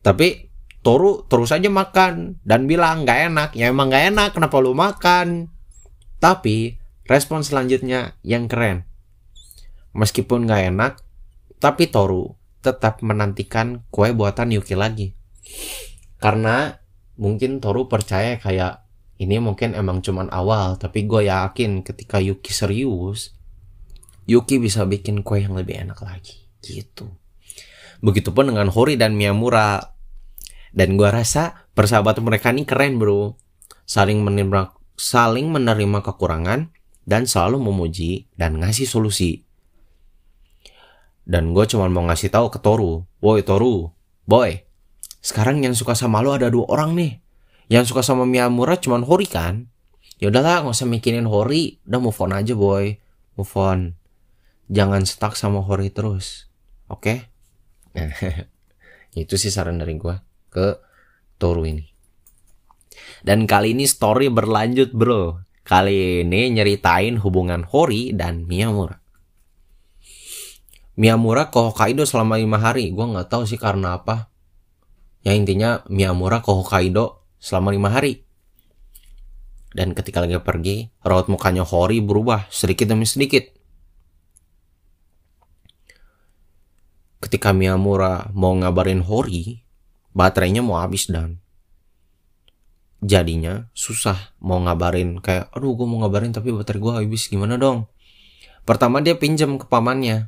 Tapi 0.00 0.48
Toru 0.80 1.28
terus 1.28 1.52
aja 1.52 1.68
makan 1.68 2.40
dan 2.48 2.64
bilang 2.64 3.04
nggak 3.04 3.20
enak. 3.28 3.50
Ya 3.52 3.68
emang 3.68 3.92
nggak 3.92 4.16
enak 4.16 4.30
kenapa 4.32 4.56
lu 4.64 4.72
makan? 4.72 5.52
Tapi 6.16 6.80
respon 7.04 7.44
selanjutnya 7.44 8.16
yang 8.24 8.48
keren. 8.48 8.88
Meskipun 9.92 10.48
nggak 10.48 10.62
enak 10.72 10.92
tapi 11.60 11.90
Toru 11.92 12.38
tetap 12.64 13.04
menantikan 13.04 13.84
kue 13.92 14.14
buatan 14.16 14.54
Yuki 14.54 14.72
lagi. 14.72 15.12
Karena 16.16 16.80
mungkin 17.18 17.58
Toru 17.58 17.90
percaya 17.90 18.38
kayak 18.38 18.86
ini 19.18 19.42
mungkin 19.42 19.74
emang 19.74 20.00
cuman 20.00 20.30
awal 20.30 20.78
tapi 20.78 21.04
gue 21.04 21.26
yakin 21.26 21.82
ketika 21.82 22.22
Yuki 22.22 22.54
serius 22.54 23.38
Yuki 24.28 24.60
bisa 24.60 24.84
bikin 24.84 25.24
kue 25.24 25.40
yang 25.40 25.56
lebih 25.56 25.88
enak 25.88 26.04
lagi. 26.04 26.44
Gitu. 26.60 27.08
Begitupun 28.04 28.52
dengan 28.52 28.68
Hori 28.68 29.00
dan 29.00 29.16
Miyamura. 29.16 29.96
Dan 30.68 31.00
gue 31.00 31.08
rasa 31.08 31.64
persahabatan 31.72 32.28
mereka 32.28 32.52
ini 32.52 32.68
keren 32.68 33.00
bro. 33.00 33.40
Saling 33.88 34.20
menerima 34.20 34.76
saling 35.00 35.48
menerima 35.48 36.04
kekurangan 36.04 36.68
dan 37.08 37.24
selalu 37.24 37.72
memuji 37.72 38.28
dan 38.36 38.60
ngasih 38.60 38.84
solusi. 38.84 39.48
Dan 41.24 41.56
gue 41.56 41.64
cuma 41.64 41.88
mau 41.88 42.04
ngasih 42.04 42.28
tahu 42.28 42.52
ke 42.52 42.60
Toru 42.60 43.08
woi 43.24 43.40
Toru 43.40 43.88
boy 44.28 44.67
sekarang 45.28 45.60
yang 45.60 45.76
suka 45.76 45.92
sama 45.92 46.24
lo 46.24 46.32
ada 46.32 46.48
dua 46.48 46.64
orang 46.72 46.96
nih. 46.96 47.20
Yang 47.68 47.92
suka 47.92 48.00
sama 48.00 48.24
Miyamura 48.24 48.80
cuman 48.80 49.04
Hori 49.04 49.28
kan. 49.28 49.68
Ya 50.16 50.32
udahlah 50.32 50.64
nggak 50.64 50.72
usah 50.72 50.88
mikirin 50.88 51.28
Hori. 51.28 51.84
Udah 51.84 52.00
move 52.00 52.16
on 52.16 52.32
aja 52.32 52.56
boy. 52.56 52.96
Move 53.36 53.54
on. 53.60 53.92
Jangan 54.72 55.04
stuck 55.04 55.36
sama 55.36 55.60
Hori 55.60 55.92
terus. 55.92 56.48
Oke? 56.88 57.28
Okay? 57.92 58.48
itu 59.28 59.36
sih 59.36 59.52
saran 59.52 59.76
dari 59.76 60.00
gue 60.00 60.16
ke 60.48 60.80
Toru 61.36 61.68
ini. 61.68 61.84
Dan 63.20 63.44
kali 63.44 63.76
ini 63.76 63.84
story 63.84 64.32
berlanjut 64.32 64.96
bro. 64.96 65.44
Kali 65.60 66.24
ini 66.24 66.48
nyeritain 66.48 67.20
hubungan 67.20 67.68
Hori 67.68 68.16
dan 68.16 68.48
Miyamura 68.48 68.96
Miyamura 70.96 71.52
ke 71.52 71.60
Hokkaido 71.60 72.08
selama 72.08 72.40
lima 72.40 72.56
hari. 72.56 72.88
Gue 72.96 73.04
nggak 73.04 73.28
tahu 73.28 73.44
sih 73.44 73.60
karena 73.60 74.00
apa 74.00 74.32
ya 75.22 75.32
intinya 75.34 75.82
Miyamura 75.90 76.42
ke 76.42 76.50
Hokkaido 76.50 77.24
selama 77.38 77.74
lima 77.74 77.90
hari. 77.94 78.26
Dan 79.68 79.92
ketika 79.92 80.24
lagi 80.24 80.40
pergi, 80.40 80.88
raut 81.04 81.28
mukanya 81.28 81.62
Hori 81.62 82.00
berubah 82.00 82.48
sedikit 82.48 82.88
demi 82.88 83.04
sedikit. 83.04 83.46
Ketika 87.20 87.52
Miyamura 87.52 88.32
mau 88.32 88.56
ngabarin 88.56 89.04
Hori, 89.04 89.60
baterainya 90.16 90.64
mau 90.64 90.80
habis 90.80 91.06
dan 91.06 91.38
jadinya 92.98 93.70
susah 93.78 94.34
mau 94.42 94.58
ngabarin 94.58 95.22
kayak 95.22 95.54
aduh 95.54 95.78
gue 95.78 95.86
mau 95.86 96.02
ngabarin 96.02 96.34
tapi 96.34 96.50
baterai 96.50 96.82
gue 96.82 96.92
habis 96.98 97.30
gimana 97.30 97.54
dong 97.54 97.86
pertama 98.66 98.98
dia 98.98 99.14
pinjam 99.14 99.54
ke 99.54 99.70
pamannya 99.70 100.26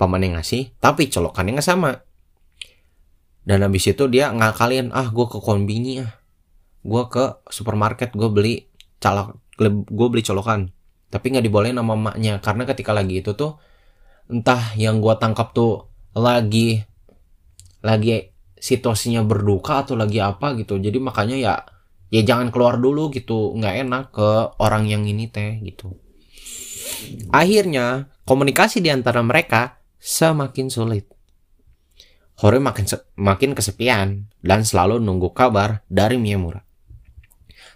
pamannya 0.00 0.40
ngasih 0.40 0.72
tapi 0.80 1.12
colokannya 1.12 1.60
nggak 1.60 1.68
sama 1.68 2.00
dan 3.50 3.66
habis 3.66 3.82
itu 3.90 4.06
dia 4.06 4.30
ngakalin 4.30 4.94
ah 4.94 5.10
gue 5.10 5.26
ke 5.26 5.42
konbini 5.42 6.06
ah. 6.06 6.14
Gue 6.86 7.02
ke 7.10 7.42
supermarket 7.50 8.14
gue 8.14 8.30
beli 8.30 8.70
calak 9.02 9.34
gue 9.58 10.06
beli 10.06 10.22
colokan. 10.22 10.70
Tapi 11.10 11.34
nggak 11.34 11.50
dibolehin 11.50 11.74
sama 11.74 11.98
emaknya 11.98 12.38
karena 12.38 12.62
ketika 12.62 12.94
lagi 12.94 13.18
itu 13.18 13.34
tuh 13.34 13.58
entah 14.30 14.78
yang 14.78 15.02
gue 15.02 15.10
tangkap 15.18 15.50
tuh 15.50 15.90
lagi 16.14 16.86
lagi 17.82 18.30
situasinya 18.54 19.26
berduka 19.26 19.82
atau 19.82 19.98
lagi 19.98 20.22
apa 20.22 20.54
gitu. 20.54 20.78
Jadi 20.78 21.02
makanya 21.02 21.34
ya 21.34 21.54
ya 22.06 22.22
jangan 22.22 22.54
keluar 22.54 22.78
dulu 22.78 23.10
gitu. 23.10 23.58
Nggak 23.58 23.74
enak 23.82 24.04
ke 24.14 24.28
orang 24.62 24.86
yang 24.86 25.02
ini 25.10 25.26
teh 25.26 25.58
gitu. 25.58 25.98
Akhirnya 27.34 28.14
komunikasi 28.22 28.78
di 28.78 28.94
antara 28.94 29.26
mereka 29.26 29.82
semakin 29.98 30.70
sulit 30.70 31.10
Hore 32.40 32.56
makin 32.56 32.88
makin 33.20 33.52
kesepian 33.52 34.32
dan 34.40 34.64
selalu 34.64 34.96
nunggu 34.96 35.36
kabar 35.36 35.84
dari 35.92 36.16
Miyamura. 36.16 36.64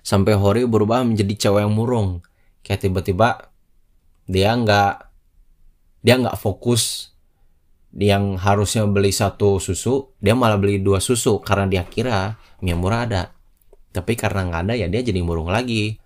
Sampai 0.01 0.33
Hori 0.41 0.65
berubah 0.65 1.05
menjadi 1.05 1.37
cewek 1.37 1.69
yang 1.69 1.77
murung. 1.77 2.25
Kayak 2.65 2.89
tiba-tiba 2.89 3.53
dia 4.25 4.57
nggak 4.57 5.13
dia 6.01 6.17
nggak 6.17 6.41
fokus. 6.41 7.13
Yang 7.93 8.41
harusnya 8.41 8.89
beli 8.89 9.13
satu 9.13 9.61
susu 9.61 10.17
dia 10.17 10.33
malah 10.33 10.57
beli 10.57 10.81
dua 10.81 10.97
susu 10.97 11.45
karena 11.45 11.69
dia 11.69 11.85
kira 11.85 12.41
Miyamura 12.65 13.05
ada. 13.05 13.37
Tapi 13.93 14.17
karena 14.17 14.49
nggak 14.49 14.61
ada 14.65 14.75
ya 14.81 14.89
dia 14.89 15.05
jadi 15.05 15.21
murung 15.21 15.53
lagi. 15.53 16.01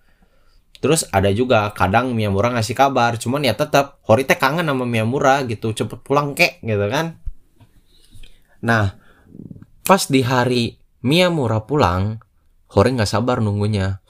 Terus 0.83 1.07
ada 1.15 1.31
juga 1.31 1.71
kadang 1.71 2.11
Miyamura 2.11 2.51
ngasih 2.59 2.75
kabar 2.75 3.15
cuman 3.15 3.39
ya 3.47 3.55
tetap 3.55 4.03
Hori 4.03 4.27
teh 4.27 4.35
kangen 4.35 4.67
sama 4.67 4.83
Miyamura 4.83 5.47
gitu 5.47 5.71
cepet 5.71 6.03
pulang 6.03 6.35
kek 6.35 6.59
gitu 6.59 6.87
kan 6.91 7.18
nah 8.59 8.95
pas 9.87 10.03
di 10.07 10.21
hari 10.21 10.77
Miyamura 10.99 11.63
pulang 11.63 12.19
Hore 12.69 12.93
nggak 12.93 13.09
sabar 13.09 13.41
nunggunya. 13.41 14.05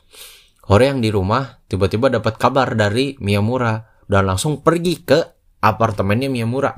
Hore 0.68 0.92
yang 0.92 1.00
di 1.00 1.10
rumah 1.10 1.64
tiba-tiba 1.72 2.12
dapat 2.12 2.36
kabar 2.36 2.76
dari 2.76 3.16
Miyamura 3.24 3.88
dan 4.04 4.28
langsung 4.28 4.60
pergi 4.60 5.00
ke 5.00 5.20
apartemennya 5.64 6.28
Miyamura. 6.28 6.76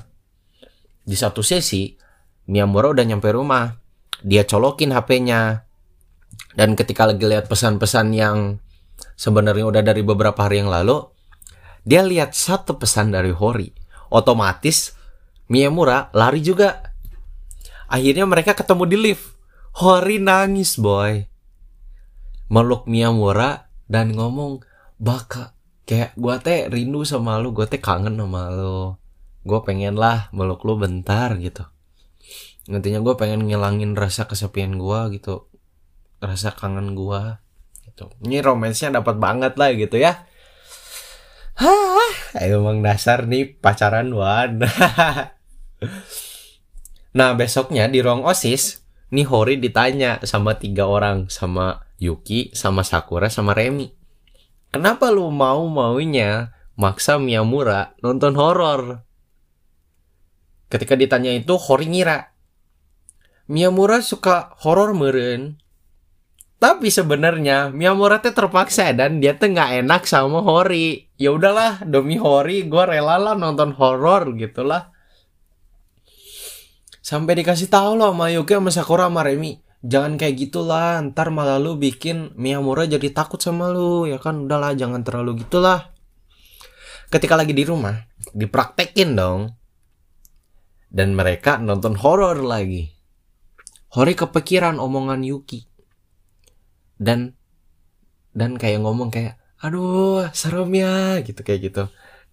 Di 1.02 1.18
satu 1.18 1.42
sesi, 1.42 1.90
Miyamura 2.54 2.94
udah 2.94 3.06
nyampe 3.06 3.34
rumah. 3.34 3.74
Dia 4.22 4.46
colokin 4.46 4.94
HP-nya. 4.94 5.66
Dan 6.54 6.78
ketika 6.78 7.10
lagi 7.10 7.26
lihat 7.26 7.50
pesan-pesan 7.50 8.14
yang 8.14 8.62
sebenarnya 9.18 9.66
udah 9.66 9.82
dari 9.82 10.06
beberapa 10.06 10.46
hari 10.46 10.62
yang 10.62 10.70
lalu, 10.70 11.02
dia 11.82 12.06
lihat 12.06 12.38
satu 12.38 12.78
pesan 12.78 13.10
dari 13.10 13.34
Hori. 13.34 13.74
Otomatis 14.14 14.94
Miyamura 15.50 16.14
lari 16.14 16.46
juga. 16.46 16.81
Akhirnya 17.92 18.24
mereka 18.24 18.56
ketemu 18.56 18.84
di 18.88 18.98
lift. 18.98 19.36
Hori 19.76 20.16
nangis, 20.24 20.80
boy. 20.80 21.28
Meluk 22.48 22.88
Miyamura 22.88 23.68
dan 23.92 24.16
ngomong, 24.16 24.64
Baka, 24.96 25.52
kayak 25.84 26.16
gue 26.16 26.36
teh 26.40 26.60
rindu 26.72 27.04
sama 27.04 27.36
lu 27.44 27.52
gue 27.52 27.68
teh 27.68 27.84
kangen 27.84 28.16
sama 28.16 28.48
lu. 28.48 28.96
Gue 29.44 29.60
pengen 29.68 30.00
lah 30.00 30.32
meluk 30.32 30.64
lu 30.64 30.80
bentar 30.80 31.36
gitu. 31.36 31.68
Nantinya 32.72 33.04
gue 33.04 33.14
pengen 33.20 33.44
ngilangin 33.44 34.00
rasa 34.00 34.24
kesepian 34.24 34.80
gue 34.80 35.20
gitu. 35.20 35.52
Rasa 36.24 36.56
kangen 36.56 36.96
gue 36.96 37.22
gitu. 37.92 38.08
Ini 38.24 38.40
romansnya 38.40 39.04
dapat 39.04 39.20
banget 39.20 39.60
lah 39.60 39.76
gitu 39.76 40.00
ya. 40.00 40.30
Hah, 41.60 42.40
emang 42.40 42.80
dasar 42.80 43.28
nih 43.28 43.60
pacaran 43.60 44.16
wan 44.16 44.64
nah 47.12 47.36
besoknya 47.36 47.92
di 47.92 48.00
ruang 48.00 48.24
osis 48.24 48.84
nih 49.12 49.28
Hori 49.28 49.60
ditanya 49.60 50.24
sama 50.24 50.56
tiga 50.56 50.88
orang 50.88 51.28
sama 51.28 51.84
Yuki 52.00 52.56
sama 52.56 52.88
Sakura 52.88 53.28
sama 53.28 53.52
Remi 53.52 53.92
kenapa 54.72 55.12
lu 55.12 55.28
mau 55.30 55.68
maunya 55.68 56.56
maksa 56.82 57.22
Miyamura 57.22 57.94
nonton 58.02 58.34
horor? 58.34 59.06
Ketika 60.72 60.96
ditanya 60.96 61.36
itu 61.36 61.60
Hori 61.60 61.86
ngira 61.92 62.32
Miyamura 63.52 64.00
suka 64.00 64.56
horor 64.64 64.96
meren 64.96 65.60
tapi 66.62 66.94
sebenarnya 66.94 67.74
Miyamura 67.74 68.22
teh 68.22 68.32
terpaksa 68.32 68.94
dan 68.94 69.18
dia 69.18 69.34
tuh 69.34 69.50
nggak 69.50 69.82
enak 69.82 70.06
sama 70.06 70.46
Hori. 70.46 71.10
Ya 71.18 71.34
udahlah 71.34 71.82
demi 71.90 72.22
Hori 72.22 72.70
gue 72.70 72.84
rela 72.86 73.18
lah 73.18 73.34
nonton 73.34 73.74
horor 73.74 74.30
gitulah 74.38 74.94
sampai 77.02 77.34
dikasih 77.42 77.68
tahu 77.68 77.98
loh 77.98 78.14
sama 78.14 78.30
Yuki 78.30 78.54
sama 78.56 78.70
Sakura 78.70 79.06
sama 79.10 79.26
Remi. 79.26 79.60
Jangan 79.82 80.14
kayak 80.22 80.38
gitulah 80.38 81.02
ntar 81.10 81.34
malah 81.34 81.58
lu 81.58 81.74
bikin 81.74 82.38
Miyamura 82.38 82.86
jadi 82.86 83.10
takut 83.10 83.42
sama 83.42 83.74
lu 83.74 84.06
ya 84.06 84.22
kan? 84.22 84.46
Udahlah 84.46 84.78
jangan 84.78 85.02
terlalu 85.02 85.42
gitulah. 85.42 85.90
Ketika 87.10 87.34
lagi 87.34 87.52
di 87.58 87.66
rumah 87.66 87.98
dipraktekin 88.32 89.18
dong. 89.18 89.58
Dan 90.92 91.16
mereka 91.16 91.56
nonton 91.56 91.96
horor 91.96 92.44
lagi. 92.44 92.92
Hori 93.96 94.14
kepikiran 94.14 94.78
omongan 94.78 95.24
Yuki. 95.24 95.66
Dan 97.00 97.34
dan 98.32 98.56
kayak 98.56 98.84
ngomong 98.84 99.12
kayak 99.12 99.40
aduh 99.60 100.30
serem 100.32 100.72
ya 100.78 101.20
gitu 101.26 101.42
kayak 101.42 101.74
gitu. 101.74 101.84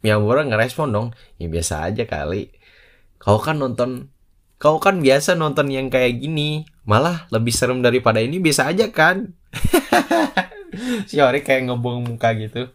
Miyamura 0.05 0.45
ngerespon 0.45 0.93
dong 0.93 1.09
ya 1.41 1.49
biasa 1.49 1.89
aja 1.89 2.05
kali. 2.05 2.53
Kau 3.17 3.41
kan 3.41 3.59
nonton 3.63 4.13
Kau 4.59 4.83
kan 4.83 4.99
biasa 4.99 5.38
nonton 5.38 5.71
yang 5.71 5.87
kayak 5.87 6.19
gini, 6.19 6.67
malah 6.83 7.31
lebih 7.31 7.55
serem 7.55 7.79
daripada 7.79 8.19
ini 8.19 8.43
bisa 8.43 8.67
aja 8.67 8.91
kan? 8.91 9.38
si 11.09 11.23
Ori 11.23 11.47
kayak 11.47 11.71
ngebuang 11.71 12.11
muka 12.11 12.35
gitu. 12.35 12.75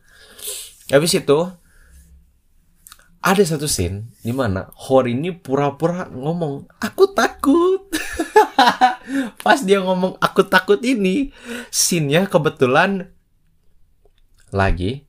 Habis 0.87 1.19
itu 1.19 1.39
ada 3.23 3.43
satu 3.43 3.67
scene 3.67 4.11
di 4.19 4.35
mana 4.35 4.71
Hori 4.75 5.15
ini 5.15 5.35
pura-pura 5.35 6.07
ngomong 6.07 6.71
aku 6.79 7.11
takut. 7.11 7.91
Pas 9.43 9.59
dia 9.59 9.83
ngomong 9.83 10.15
aku 10.23 10.47
takut 10.47 10.79
ini, 10.83 11.35
scene-nya 11.67 12.31
kebetulan 12.31 13.11
lagi 14.55 15.07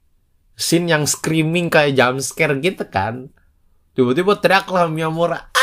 scene 0.54 0.90
yang 0.90 1.04
screaming 1.04 1.70
kayak 1.70 1.98
jump 1.98 2.18
scare 2.22 2.58
gitu 2.62 2.86
kan. 2.86 3.30
Tiba-tiba 3.94 4.38
teriak 4.42 4.66
lah 4.74 4.90
Miyamura, 4.90 5.54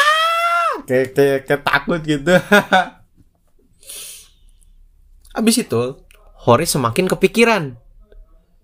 kayak 0.85 1.15
kayak, 1.15 1.39
kayak 1.47 1.63
takut 1.63 2.01
gitu. 2.03 2.31
Habis 5.35 5.63
itu 5.63 5.83
Hori 6.41 6.65
semakin 6.65 7.05
kepikiran. 7.05 7.77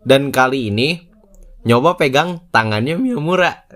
Dan 0.02 0.34
kali 0.34 0.74
ini 0.74 0.98
nyoba 1.68 2.00
pegang 2.00 2.50
tangannya 2.50 2.98
Miyamura. 2.98 3.70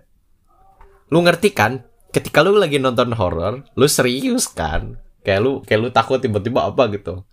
Lu 1.14 1.22
ngerti 1.22 1.54
kan? 1.54 1.86
Ketika 2.12 2.44
lu 2.44 2.60
lagi 2.60 2.82
nonton 2.82 3.14
horor 3.16 3.64
lu 3.78 3.88
serius 3.88 4.50
kan? 4.50 4.98
Kayak 5.22 5.40
lu 5.46 5.52
kayak 5.62 5.80
lu 5.80 5.90
takut 5.94 6.18
tiba-tiba 6.18 6.66
apa 6.66 6.90
gitu. 6.92 7.24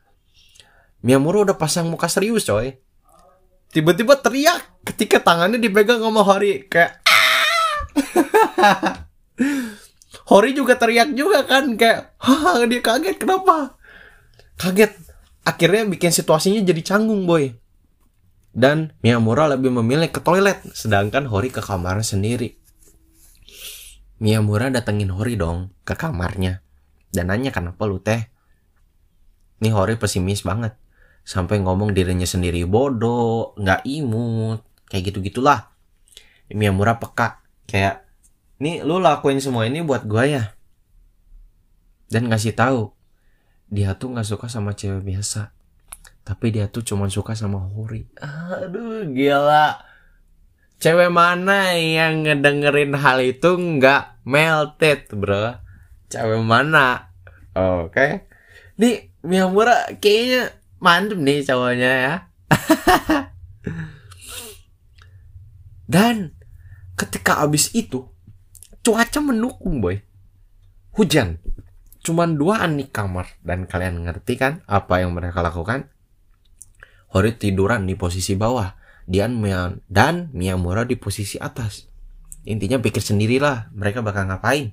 Miyamura 1.00 1.48
udah 1.48 1.56
pasang 1.56 1.88
muka 1.88 2.06
serius 2.10 2.44
coy. 2.44 2.76
Tiba-tiba 3.72 4.20
teriak 4.20 4.84
ketika 4.84 5.24
tangannya 5.24 5.56
dipegang 5.56 6.04
sama 6.04 6.20
Hori. 6.20 6.68
Kayak 6.68 7.00
Hori 10.28 10.52
juga 10.52 10.76
teriak 10.76 11.16
juga 11.16 11.48
kan 11.48 11.72
kayak 11.80 12.20
haha 12.20 12.68
dia 12.68 12.84
kaget 12.84 13.16
kenapa? 13.16 13.80
Kaget. 14.60 14.92
Akhirnya 15.48 15.88
bikin 15.88 16.12
situasinya 16.12 16.60
jadi 16.60 16.84
canggung 16.84 17.24
boy. 17.24 17.56
Dan 18.52 18.92
Miyamura 19.00 19.48
lebih 19.48 19.72
memilih 19.72 20.12
ke 20.12 20.20
toilet 20.20 20.60
sedangkan 20.76 21.24
Hori 21.32 21.48
ke 21.48 21.64
kamarnya 21.64 22.04
sendiri. 22.04 22.60
Miyamura 24.20 24.68
datengin 24.68 25.08
Hori 25.16 25.40
dong 25.40 25.72
ke 25.88 25.96
kamarnya 25.96 26.60
dan 27.08 27.32
nanya 27.32 27.48
kenapa 27.48 27.88
lu 27.88 27.96
teh? 27.96 28.28
Nih 29.64 29.72
Hori 29.72 29.96
pesimis 29.96 30.44
banget. 30.44 30.76
Sampai 31.24 31.60
ngomong 31.60 31.96
dirinya 31.96 32.28
sendiri 32.28 32.68
bodoh 32.68 33.56
nggak 33.56 33.84
imut 33.84 34.64
kayak 34.88 35.12
gitu 35.12 35.20
gitulah 35.20 35.76
Miyamura 36.48 36.96
peka 36.96 37.44
kayak 37.68 38.07
nih 38.58 38.82
lu 38.82 38.98
lakuin 38.98 39.38
semua 39.38 39.66
ini 39.66 39.82
buat 39.82 40.06
gue 40.06 40.24
ya. 40.28 40.54
Dan 42.08 42.30
ngasih 42.30 42.54
tahu 42.54 42.94
dia 43.68 43.92
tuh 43.96 44.16
nggak 44.16 44.24
suka 44.24 44.46
sama 44.48 44.72
cewek 44.72 45.04
biasa 45.04 45.52
tapi 46.24 46.52
dia 46.52 46.68
tuh 46.68 46.84
cuma 46.84 47.08
suka 47.08 47.32
sama 47.32 47.60
Hori 47.72 48.04
aduh 48.20 49.08
gila. 49.12 49.80
Cewek 50.78 51.10
mana 51.10 51.74
yang 51.74 52.22
ngedengerin 52.22 52.94
hal 52.94 53.18
itu 53.18 53.50
nggak 53.58 54.22
melted 54.22 55.10
bro? 55.10 55.58
Cewek 56.06 56.38
mana? 56.44 57.10
Oke. 57.56 57.90
Okay. 57.90 58.10
nih 58.78 59.10
Miyamura 59.26 59.90
kayaknya 59.98 60.54
mantep 60.78 61.18
nih 61.18 61.42
cowoknya 61.42 61.92
ya. 61.98 62.14
Dan 65.92 66.38
ketika 66.94 67.42
abis 67.42 67.74
itu 67.74 68.06
cuaca 68.88 69.20
mendukung 69.20 69.84
boy. 69.84 70.00
Hujan. 70.96 71.36
Cuman 72.00 72.40
dua 72.40 72.64
di 72.64 72.88
kamar. 72.88 73.36
Dan 73.44 73.68
kalian 73.68 74.08
ngerti 74.08 74.40
kan 74.40 74.64
apa 74.64 75.04
yang 75.04 75.12
mereka 75.12 75.44
lakukan? 75.44 75.92
Hori 77.12 77.36
tiduran 77.36 77.84
di 77.84 78.00
posisi 78.00 78.32
bawah. 78.32 78.72
Dian 79.04 79.40
dan 79.88 80.32
Miyamura 80.32 80.88
di 80.88 80.96
posisi 80.96 81.36
atas. 81.36 81.84
Intinya 82.48 82.80
pikir 82.80 83.04
sendirilah 83.04 83.76
mereka 83.76 84.00
bakal 84.00 84.24
ngapain. 84.24 84.72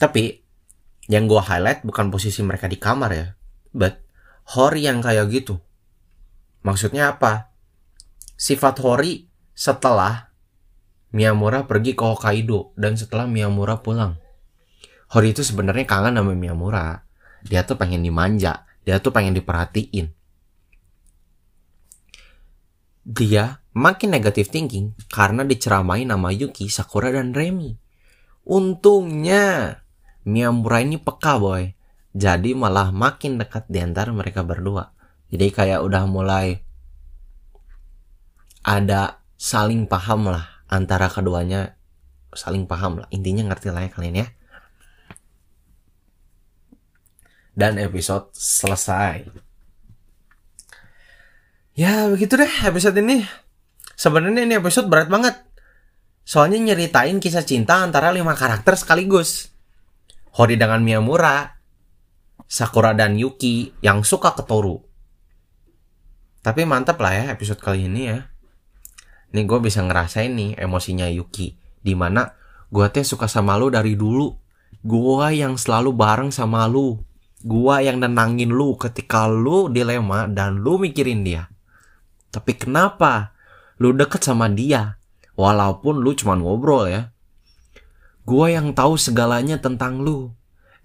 Tapi 0.00 0.40
yang 1.12 1.28
gua 1.28 1.44
highlight 1.44 1.84
bukan 1.84 2.08
posisi 2.08 2.40
mereka 2.40 2.64
di 2.64 2.80
kamar 2.80 3.10
ya. 3.12 3.26
But 3.76 4.00
Hori 4.56 4.88
yang 4.88 5.04
kayak 5.04 5.28
gitu. 5.32 5.60
Maksudnya 6.64 7.16
apa? 7.16 7.52
Sifat 8.40 8.80
Hori 8.80 9.28
setelah 9.52 10.23
Miyamura 11.14 11.70
pergi 11.70 11.94
ke 11.94 12.02
Hokkaido 12.02 12.74
dan 12.74 12.98
setelah 12.98 13.30
Miyamura 13.30 13.78
pulang. 13.78 14.18
Hori 15.14 15.30
itu 15.30 15.46
sebenarnya 15.46 15.86
kangen 15.86 16.18
sama 16.18 16.34
Miyamura. 16.34 17.06
Dia 17.46 17.62
tuh 17.62 17.78
pengen 17.78 18.02
dimanja, 18.02 18.66
dia 18.82 18.98
tuh 18.98 19.14
pengen 19.14 19.30
diperhatiin. 19.30 20.10
Dia 23.06 23.62
makin 23.78 24.10
negatif 24.10 24.50
thinking 24.50 24.98
karena 25.06 25.46
diceramai 25.46 26.02
nama 26.02 26.34
Yuki, 26.34 26.66
Sakura, 26.66 27.14
dan 27.14 27.30
Remi. 27.30 27.78
Untungnya 28.42 29.78
Miyamura 30.26 30.82
ini 30.82 30.98
peka 30.98 31.38
boy. 31.38 31.78
Jadi 32.10 32.58
malah 32.58 32.90
makin 32.90 33.38
dekat 33.38 33.70
di 33.70 33.78
antara 33.78 34.10
mereka 34.10 34.42
berdua. 34.42 34.90
Jadi 35.30 35.46
kayak 35.46 35.78
udah 35.78 36.10
mulai 36.10 36.58
ada 38.66 39.22
saling 39.38 39.86
paham 39.86 40.32
lah 40.32 40.53
antara 40.74 41.06
keduanya 41.06 41.78
saling 42.34 42.66
paham 42.66 42.98
lah. 42.98 43.08
Intinya 43.14 43.46
ngerti 43.46 43.70
lah 43.70 43.86
ya 43.86 43.90
kalian 43.94 44.26
ya. 44.26 44.28
Dan 47.54 47.78
episode 47.78 48.34
selesai. 48.34 49.30
Ya 51.78 52.10
begitu 52.10 52.34
deh 52.34 52.50
episode 52.66 52.98
ini. 52.98 53.22
Sebenarnya 53.94 54.42
ini 54.42 54.58
episode 54.58 54.90
berat 54.90 55.06
banget. 55.06 55.38
Soalnya 56.26 56.74
nyeritain 56.74 57.22
kisah 57.22 57.46
cinta 57.46 57.78
antara 57.78 58.10
lima 58.10 58.34
karakter 58.34 58.74
sekaligus. 58.74 59.54
Hori 60.34 60.58
dengan 60.58 60.82
Miyamura 60.82 61.54
Sakura 62.50 62.90
dan 62.92 63.14
Yuki 63.14 63.70
yang 63.80 64.02
suka 64.02 64.34
ke 64.34 64.42
Toru. 64.42 64.82
Tapi 66.42 66.66
mantap 66.66 66.98
lah 66.98 67.14
ya 67.14 67.24
episode 67.32 67.62
kali 67.62 67.86
ini 67.86 68.10
ya 68.10 68.33
nih 69.34 69.44
gue 69.44 69.58
bisa 69.58 69.82
ngerasain 69.82 70.30
nih 70.30 70.54
emosinya 70.56 71.10
Yuki 71.10 71.58
di 71.82 71.92
mana 71.98 72.30
gue 72.70 72.86
teh 72.94 73.02
suka 73.02 73.26
sama 73.26 73.58
lu 73.58 73.68
dari 73.68 73.98
dulu 73.98 74.30
gue 74.86 75.26
yang 75.34 75.58
selalu 75.58 75.90
bareng 75.90 76.30
sama 76.30 76.70
lu 76.70 77.02
gue 77.42 77.76
yang 77.82 77.98
nenangin 77.98 78.54
lu 78.54 78.78
ketika 78.78 79.26
lu 79.26 79.68
dilema 79.68 80.30
dan 80.30 80.62
lu 80.62 80.78
mikirin 80.78 81.26
dia 81.26 81.50
tapi 82.34 82.58
kenapa 82.58 83.34
lu 83.78 83.94
deket 83.94 84.22
sama 84.22 84.50
dia. 84.50 84.98
Walaupun 85.34 86.02
lu 86.02 86.14
cuma 86.14 86.38
ngobrol 86.38 86.90
ya. 86.90 87.10
Gua 88.26 88.50
yang 88.50 88.74
tahu 88.74 88.94
segalanya 88.98 89.58
tentang 89.58 90.02
lu. 90.02 90.34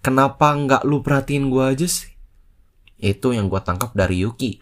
Kenapa 0.01 0.53
nggak 0.53 0.85
lu 0.85 1.05
perhatiin 1.05 1.53
gua 1.53 1.73
aja 1.73 1.85
sih? 1.85 2.09
Itu 2.97 3.33
yang 3.33 3.49
gua 3.49 3.61
tangkap 3.61 3.93
dari 3.93 4.25
Yuki. 4.25 4.61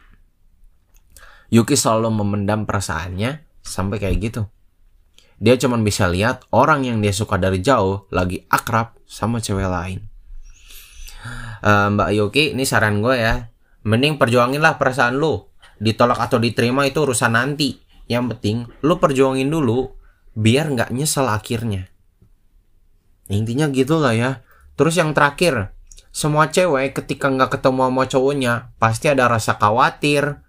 Yuki 1.52 1.76
selalu 1.80 2.12
memendam 2.12 2.68
perasaannya 2.68 3.47
sampai 3.68 4.00
kayak 4.00 4.18
gitu. 4.24 4.42
Dia 5.38 5.54
cuma 5.62 5.78
bisa 5.78 6.10
lihat 6.10 6.50
orang 6.50 6.88
yang 6.88 6.98
dia 6.98 7.14
suka 7.14 7.38
dari 7.38 7.62
jauh 7.62 8.10
lagi 8.10 8.42
akrab 8.50 8.98
sama 9.06 9.38
cewek 9.38 9.70
lain. 9.70 10.00
Uh, 11.62 11.94
Mbak 11.94 12.10
Yuki, 12.18 12.44
ini 12.58 12.66
saran 12.66 13.04
gue 13.06 13.16
ya. 13.20 13.54
Mending 13.86 14.18
perjuangin 14.18 14.64
lah 14.64 14.82
perasaan 14.82 15.22
lu. 15.22 15.46
Ditolak 15.78 16.18
atau 16.18 16.42
diterima 16.42 16.90
itu 16.90 17.06
urusan 17.06 17.38
nanti. 17.38 17.78
Yang 18.10 18.34
penting 18.34 18.58
lu 18.82 18.98
perjuangin 18.98 19.52
dulu 19.52 19.94
biar 20.34 20.74
nggak 20.74 20.90
nyesel 20.96 21.30
akhirnya. 21.30 21.92
Intinya 23.30 23.68
gitu 23.70 24.00
lah 24.00 24.16
ya. 24.16 24.32
Terus 24.78 24.96
yang 24.98 25.12
terakhir, 25.12 25.76
semua 26.14 26.50
cewek 26.50 26.98
ketika 26.98 27.30
nggak 27.30 27.60
ketemu 27.60 27.90
sama 27.90 28.04
cowoknya 28.10 28.54
pasti 28.82 29.12
ada 29.12 29.30
rasa 29.30 29.58
khawatir, 29.58 30.42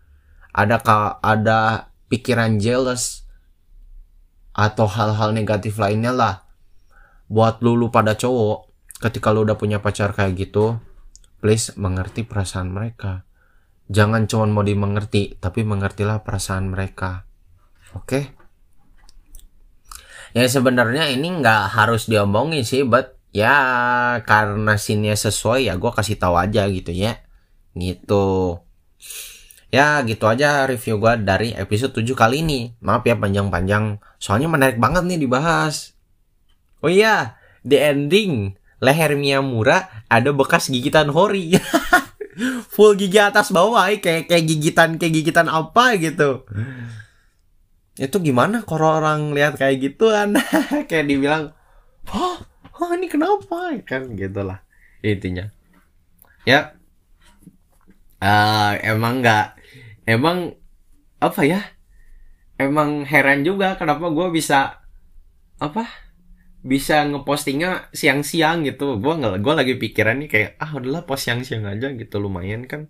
ada 0.53 0.77
ada 1.21 1.88
pikiran 2.09 2.59
jealous, 2.59 3.29
atau 4.59 4.91
hal-hal 4.91 5.31
negatif 5.31 5.79
lainnya 5.79 6.11
lah. 6.11 6.35
Buat 7.31 7.63
lu, 7.63 7.79
lu 7.79 7.95
pada 7.95 8.19
cowok 8.19 8.69
ketika 8.99 9.31
lu 9.31 9.47
udah 9.47 9.55
punya 9.55 9.79
pacar 9.79 10.11
kayak 10.11 10.35
gitu 10.49 10.83
please 11.39 11.75
mengerti 11.79 12.27
perasaan 12.27 12.75
mereka. 12.75 13.23
Jangan 13.89 14.27
cuma 14.29 14.45
mau 14.51 14.67
dimengerti 14.67 15.39
tapi 15.39 15.63
mengertilah 15.63 16.27
perasaan 16.27 16.69
mereka. 16.69 17.25
Oke? 17.95 18.05
Okay? 18.05 18.25
ya 20.37 20.45
sebenarnya 20.45 21.09
ini 21.09 21.41
nggak 21.41 21.73
harus 21.73 22.05
diomongin 22.05 22.61
sih 22.61 22.85
but 22.85 23.17
ya 23.33 23.57
karena 24.29 24.77
sini 24.77 25.09
sesuai 25.09 25.73
ya 25.73 25.75
gue 25.81 25.89
kasih 25.89 26.21
tahu 26.21 26.37
aja 26.37 26.69
gitu 26.69 26.93
ya. 26.93 27.23
Gitu 27.73 28.59
Ya 29.69 30.01
gitu 30.01 30.25
aja 30.25 30.65
review 30.65 30.97
gue 30.97 31.13
dari 31.21 31.53
episode 31.53 31.93
7 31.93 32.17
kali 32.17 32.41
ini. 32.41 32.73
Maaf 32.81 33.05
ya 33.05 33.21
panjang-panjang. 33.21 34.01
Soalnya 34.17 34.49
menarik 34.49 34.81
banget 34.81 35.05
nih 35.05 35.21
dibahas. 35.21 35.93
Oh 36.81 36.89
iya, 36.89 37.37
di 37.61 37.77
ending 37.77 38.57
leher 38.81 39.13
Miyamura 39.19 40.07
ada 40.09 40.31
bekas 40.33 40.73
gigitan 40.73 41.13
Hori. 41.13 41.53
Full 42.73 42.95
gigi 42.95 43.19
atas 43.19 43.51
bawah 43.51 43.91
kayak 43.99 44.31
kayak 44.31 44.45
gigitan 44.47 44.97
kayak 44.97 45.13
gigitan 45.21 45.51
apa 45.51 45.99
gitu. 45.99 46.47
Itu 47.99 48.23
gimana 48.23 48.63
kalau 48.63 49.03
orang 49.03 49.35
lihat 49.35 49.59
kayak 49.59 49.83
gitu 49.83 50.15
kan 50.15 50.39
kayak 50.89 51.11
dibilang, 51.11 51.51
"Hah, 52.07 52.39
oh, 52.79 52.91
ini 52.95 53.11
kenapa?" 53.11 53.75
kan 53.83 54.15
gitulah 54.15 54.63
intinya. 55.03 55.51
Ya. 56.47 56.79
Uh, 58.23 58.75
emang 58.83 59.23
nggak 59.23 59.58
emang 60.09 60.57
apa 61.21 61.45
ya? 61.45 61.61
Emang 62.57 63.05
heran 63.05 63.45
juga 63.45 63.77
kenapa 63.77 64.09
gue 64.09 64.33
bisa 64.33 64.81
apa? 65.61 65.85
Bisa 66.65 67.05
ngepostingnya 67.07 67.93
siang-siang 67.93 68.65
gitu. 68.65 68.97
Gue 68.99 69.15
nggak 69.21 69.45
gue 69.45 69.55
lagi 69.55 69.75
pikiran 69.77 70.25
nih 70.25 70.29
kayak 70.33 70.51
ah 70.57 70.73
udahlah 70.73 71.05
post 71.05 71.29
siang-siang 71.29 71.69
aja 71.69 71.93
gitu. 71.93 72.17
Lumayan 72.17 72.65
kan. 72.65 72.89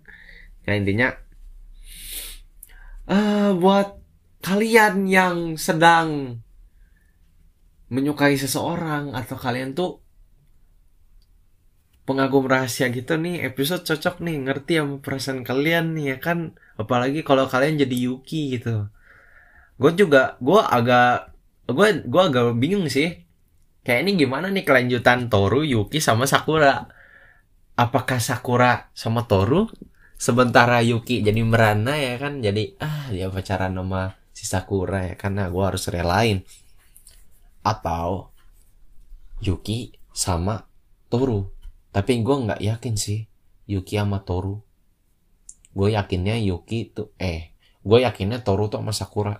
Ya 0.63 0.79
intinya 0.79 1.13
uh, 3.11 3.51
buat 3.59 3.99
kalian 4.39 5.09
yang 5.09 5.59
sedang 5.59 6.39
menyukai 7.89 8.37
seseorang 8.37 9.17
atau 9.17 9.35
kalian 9.35 9.73
tuh 9.73 10.05
pengagum 12.09 12.49
rahasia 12.49 12.89
gitu 12.89 13.21
nih 13.21 13.45
episode 13.45 13.85
cocok 13.85 14.25
nih 14.25 14.41
ngerti 14.41 14.81
sama 14.81 14.97
perasaan 14.97 15.45
kalian 15.45 15.93
nih 15.93 16.05
ya 16.09 16.17
kan? 16.17 16.57
Apalagi 16.81 17.21
kalau 17.21 17.45
kalian 17.45 17.77
jadi 17.77 18.09
Yuki 18.09 18.57
gitu. 18.57 18.89
Gue 19.77 19.93
juga 19.93 20.33
gue 20.41 20.57
agak 20.57 21.37
gue 21.69 21.87
gue 22.09 22.21
agak 22.25 22.57
bingung 22.57 22.89
sih. 22.89 23.13
Kayak 23.85 24.09
ini 24.09 24.25
gimana 24.25 24.49
nih 24.49 24.65
kelanjutan 24.65 25.29
Toru 25.29 25.61
Yuki 25.61 26.01
sama 26.01 26.25
Sakura? 26.25 26.89
Apakah 27.77 28.17
Sakura 28.17 28.89
sama 28.97 29.29
Toru? 29.29 29.69
Sementara 30.17 30.81
Yuki 30.81 31.21
jadi 31.21 31.45
merana 31.45 31.93
ya 31.93 32.17
kan? 32.17 32.41
Jadi 32.41 32.73
ah 32.81 33.13
dia 33.13 33.29
pacaran 33.29 33.77
sama 33.77 34.17
si 34.33 34.49
Sakura 34.49 35.05
ya 35.05 35.13
karena 35.13 35.45
gue 35.53 35.61
harus 35.61 35.85
relain. 35.93 36.41
Atau 37.61 38.33
Yuki 39.45 39.93
sama 40.09 40.65
Toru 41.13 41.58
tapi 41.89 42.21
gue 42.21 42.35
nggak 42.45 42.61
yakin 42.61 42.95
sih 42.95 43.25
Yuki 43.69 43.97
sama 43.97 44.21
Toru. 44.25 44.61
Gue 45.73 45.93
yakinnya 45.93 46.37
Yuki 46.41 46.89
tuh 46.93 47.13
eh 47.21 47.53
gue 47.85 47.99
yakinnya 48.01 48.41
Toru 48.41 48.69
tuh 48.69 48.81
sama 48.81 48.93
Sakura. 48.93 49.37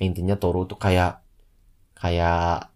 Intinya 0.00 0.36
Toru 0.36 0.64
tuh 0.64 0.76
kayak 0.76 1.24
kayak 1.96 2.72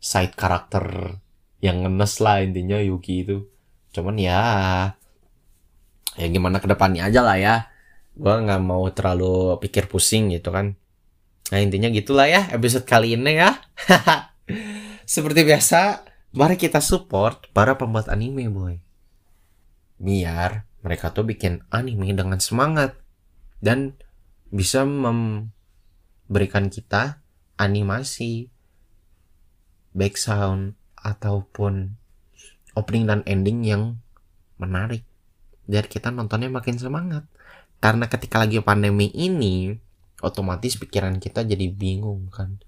side 0.00 0.36
karakter 0.36 1.16
yang 1.60 1.84
ngenes 1.84 2.20
lah 2.24 2.40
intinya 2.40 2.80
Yuki 2.80 3.24
itu. 3.24 3.44
Cuman 3.92 4.16
ya 4.20 4.40
ya 6.18 6.26
gimana 6.28 6.60
ke 6.60 6.68
depannya 6.68 7.08
aja 7.08 7.20
lah 7.24 7.36
ya. 7.36 7.56
Gue 8.16 8.32
nggak 8.32 8.60
mau 8.64 8.84
terlalu 8.92 9.56
pikir 9.60 9.88
pusing 9.92 10.32
gitu 10.32 10.52
kan. 10.52 10.76
Nah 11.48 11.58
intinya 11.60 11.88
gitulah 11.88 12.28
ya 12.28 12.48
episode 12.52 12.84
kali 12.84 13.16
ini 13.16 13.40
ya. 13.40 13.56
Seperti 15.08 15.44
biasa 15.44 16.07
Mari 16.28 16.60
kita 16.60 16.84
support 16.84 17.48
para 17.56 17.80
pembuat 17.80 18.12
anime, 18.12 18.52
boy. 18.52 18.76
Biar 19.96 20.68
mereka 20.84 21.08
tuh 21.08 21.24
bikin 21.24 21.64
anime 21.72 22.12
dengan 22.12 22.36
semangat 22.36 23.00
dan 23.64 23.96
bisa 24.52 24.84
memberikan 24.84 26.68
kita 26.68 27.24
animasi, 27.56 28.52
background 29.96 30.76
ataupun 31.00 31.96
opening 32.76 33.08
dan 33.08 33.24
ending 33.24 33.64
yang 33.64 33.96
menarik. 34.60 35.08
Biar 35.64 35.88
kita 35.88 36.12
nontonnya 36.12 36.52
makin 36.52 36.76
semangat. 36.76 37.24
Karena 37.80 38.04
ketika 38.04 38.36
lagi 38.36 38.60
pandemi 38.60 39.08
ini, 39.16 39.72
otomatis 40.20 40.76
pikiran 40.76 41.24
kita 41.24 41.40
jadi 41.40 41.72
bingung 41.72 42.28
kan. 42.28 42.60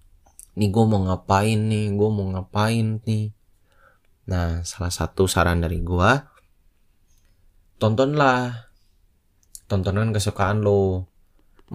Nih 0.56 0.72
gue 0.72 0.84
mau 0.88 1.04
ngapain 1.04 1.60
nih, 1.60 1.92
gue 1.92 2.08
mau 2.08 2.24
ngapain 2.32 3.04
nih 3.04 3.36
Nah, 4.30 4.62
salah 4.62 4.94
satu 4.94 5.26
saran 5.26 5.58
dari 5.58 5.82
gua 5.82 6.30
tontonlah 7.82 8.70
tontonan 9.66 10.14
kesukaan 10.14 10.62
lo. 10.62 11.10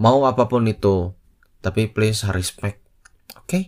Mau 0.00 0.24
apa 0.24 0.48
pun 0.48 0.64
itu, 0.64 1.12
tapi 1.60 1.92
please 1.92 2.24
respect. 2.32 2.80
Oke? 3.36 3.44
Okay? 3.44 3.62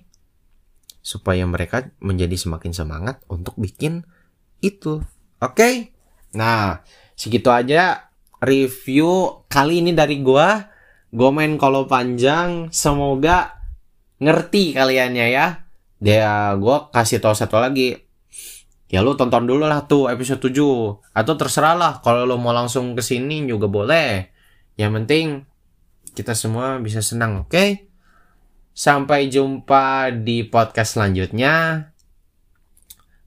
Supaya 1.04 1.44
mereka 1.44 1.92
menjadi 2.00 2.36
semakin 2.36 2.72
semangat 2.72 3.20
untuk 3.28 3.56
bikin 3.60 4.08
itu. 4.64 5.04
Oke? 5.40 5.52
Okay? 5.52 5.74
Nah, 6.36 6.84
segitu 7.12 7.48
aja 7.52 8.08
review 8.40 9.44
kali 9.52 9.84
ini 9.84 9.92
dari 9.92 10.24
gua. 10.24 10.72
Gua 11.08 11.32
main 11.32 11.56
kalau 11.56 11.88
panjang, 11.88 12.68
semoga 12.72 13.64
ngerti 14.20 14.76
kaliannya 14.76 15.26
ya. 15.32 15.46
Dia 16.00 16.56
gua 16.60 16.92
kasih 16.92 17.20
tahu 17.20 17.32
satu 17.32 17.56
lagi 17.60 18.07
ya 18.88 19.04
lu 19.04 19.14
tonton 19.14 19.44
dulu 19.44 19.68
lah 19.68 19.84
tuh 19.84 20.08
episode 20.08 20.40
7 20.40 20.56
atau 21.12 21.34
terserah 21.36 21.76
lah 21.76 21.92
kalau 22.00 22.24
lu 22.24 22.40
mau 22.40 22.56
langsung 22.56 22.96
ke 22.96 23.04
sini 23.04 23.44
juga 23.44 23.68
boleh. 23.68 24.32
Yang 24.80 24.92
penting 25.02 25.26
kita 26.16 26.32
semua 26.32 26.80
bisa 26.80 27.04
senang 27.04 27.44
oke? 27.44 27.52
Okay? 27.52 27.88
sampai 28.78 29.26
jumpa 29.26 30.14
di 30.22 30.46
podcast 30.46 30.94
selanjutnya. 30.94 31.90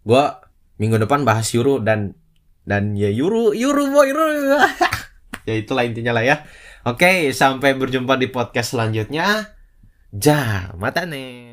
Gua 0.08 0.40
minggu 0.80 0.96
depan 0.96 1.28
bahas 1.28 1.52
Yuru 1.52 1.84
dan 1.84 2.16
dan 2.64 2.96
ya 2.96 3.12
Yuru 3.12 3.52
Yuru 3.52 3.92
boy 3.92 4.08
Yuru. 4.08 4.26
Ya 5.42 5.58
itulah 5.58 5.82
intinya 5.82 6.14
lah 6.14 6.22
ya. 6.22 6.46
Oke 6.86 7.02
okay, 7.02 7.18
sampai 7.34 7.74
berjumpa 7.74 8.14
di 8.22 8.30
podcast 8.30 8.78
selanjutnya. 8.78 9.58
Ja 10.14 10.70
mata 10.78 11.10
nih 11.10 11.51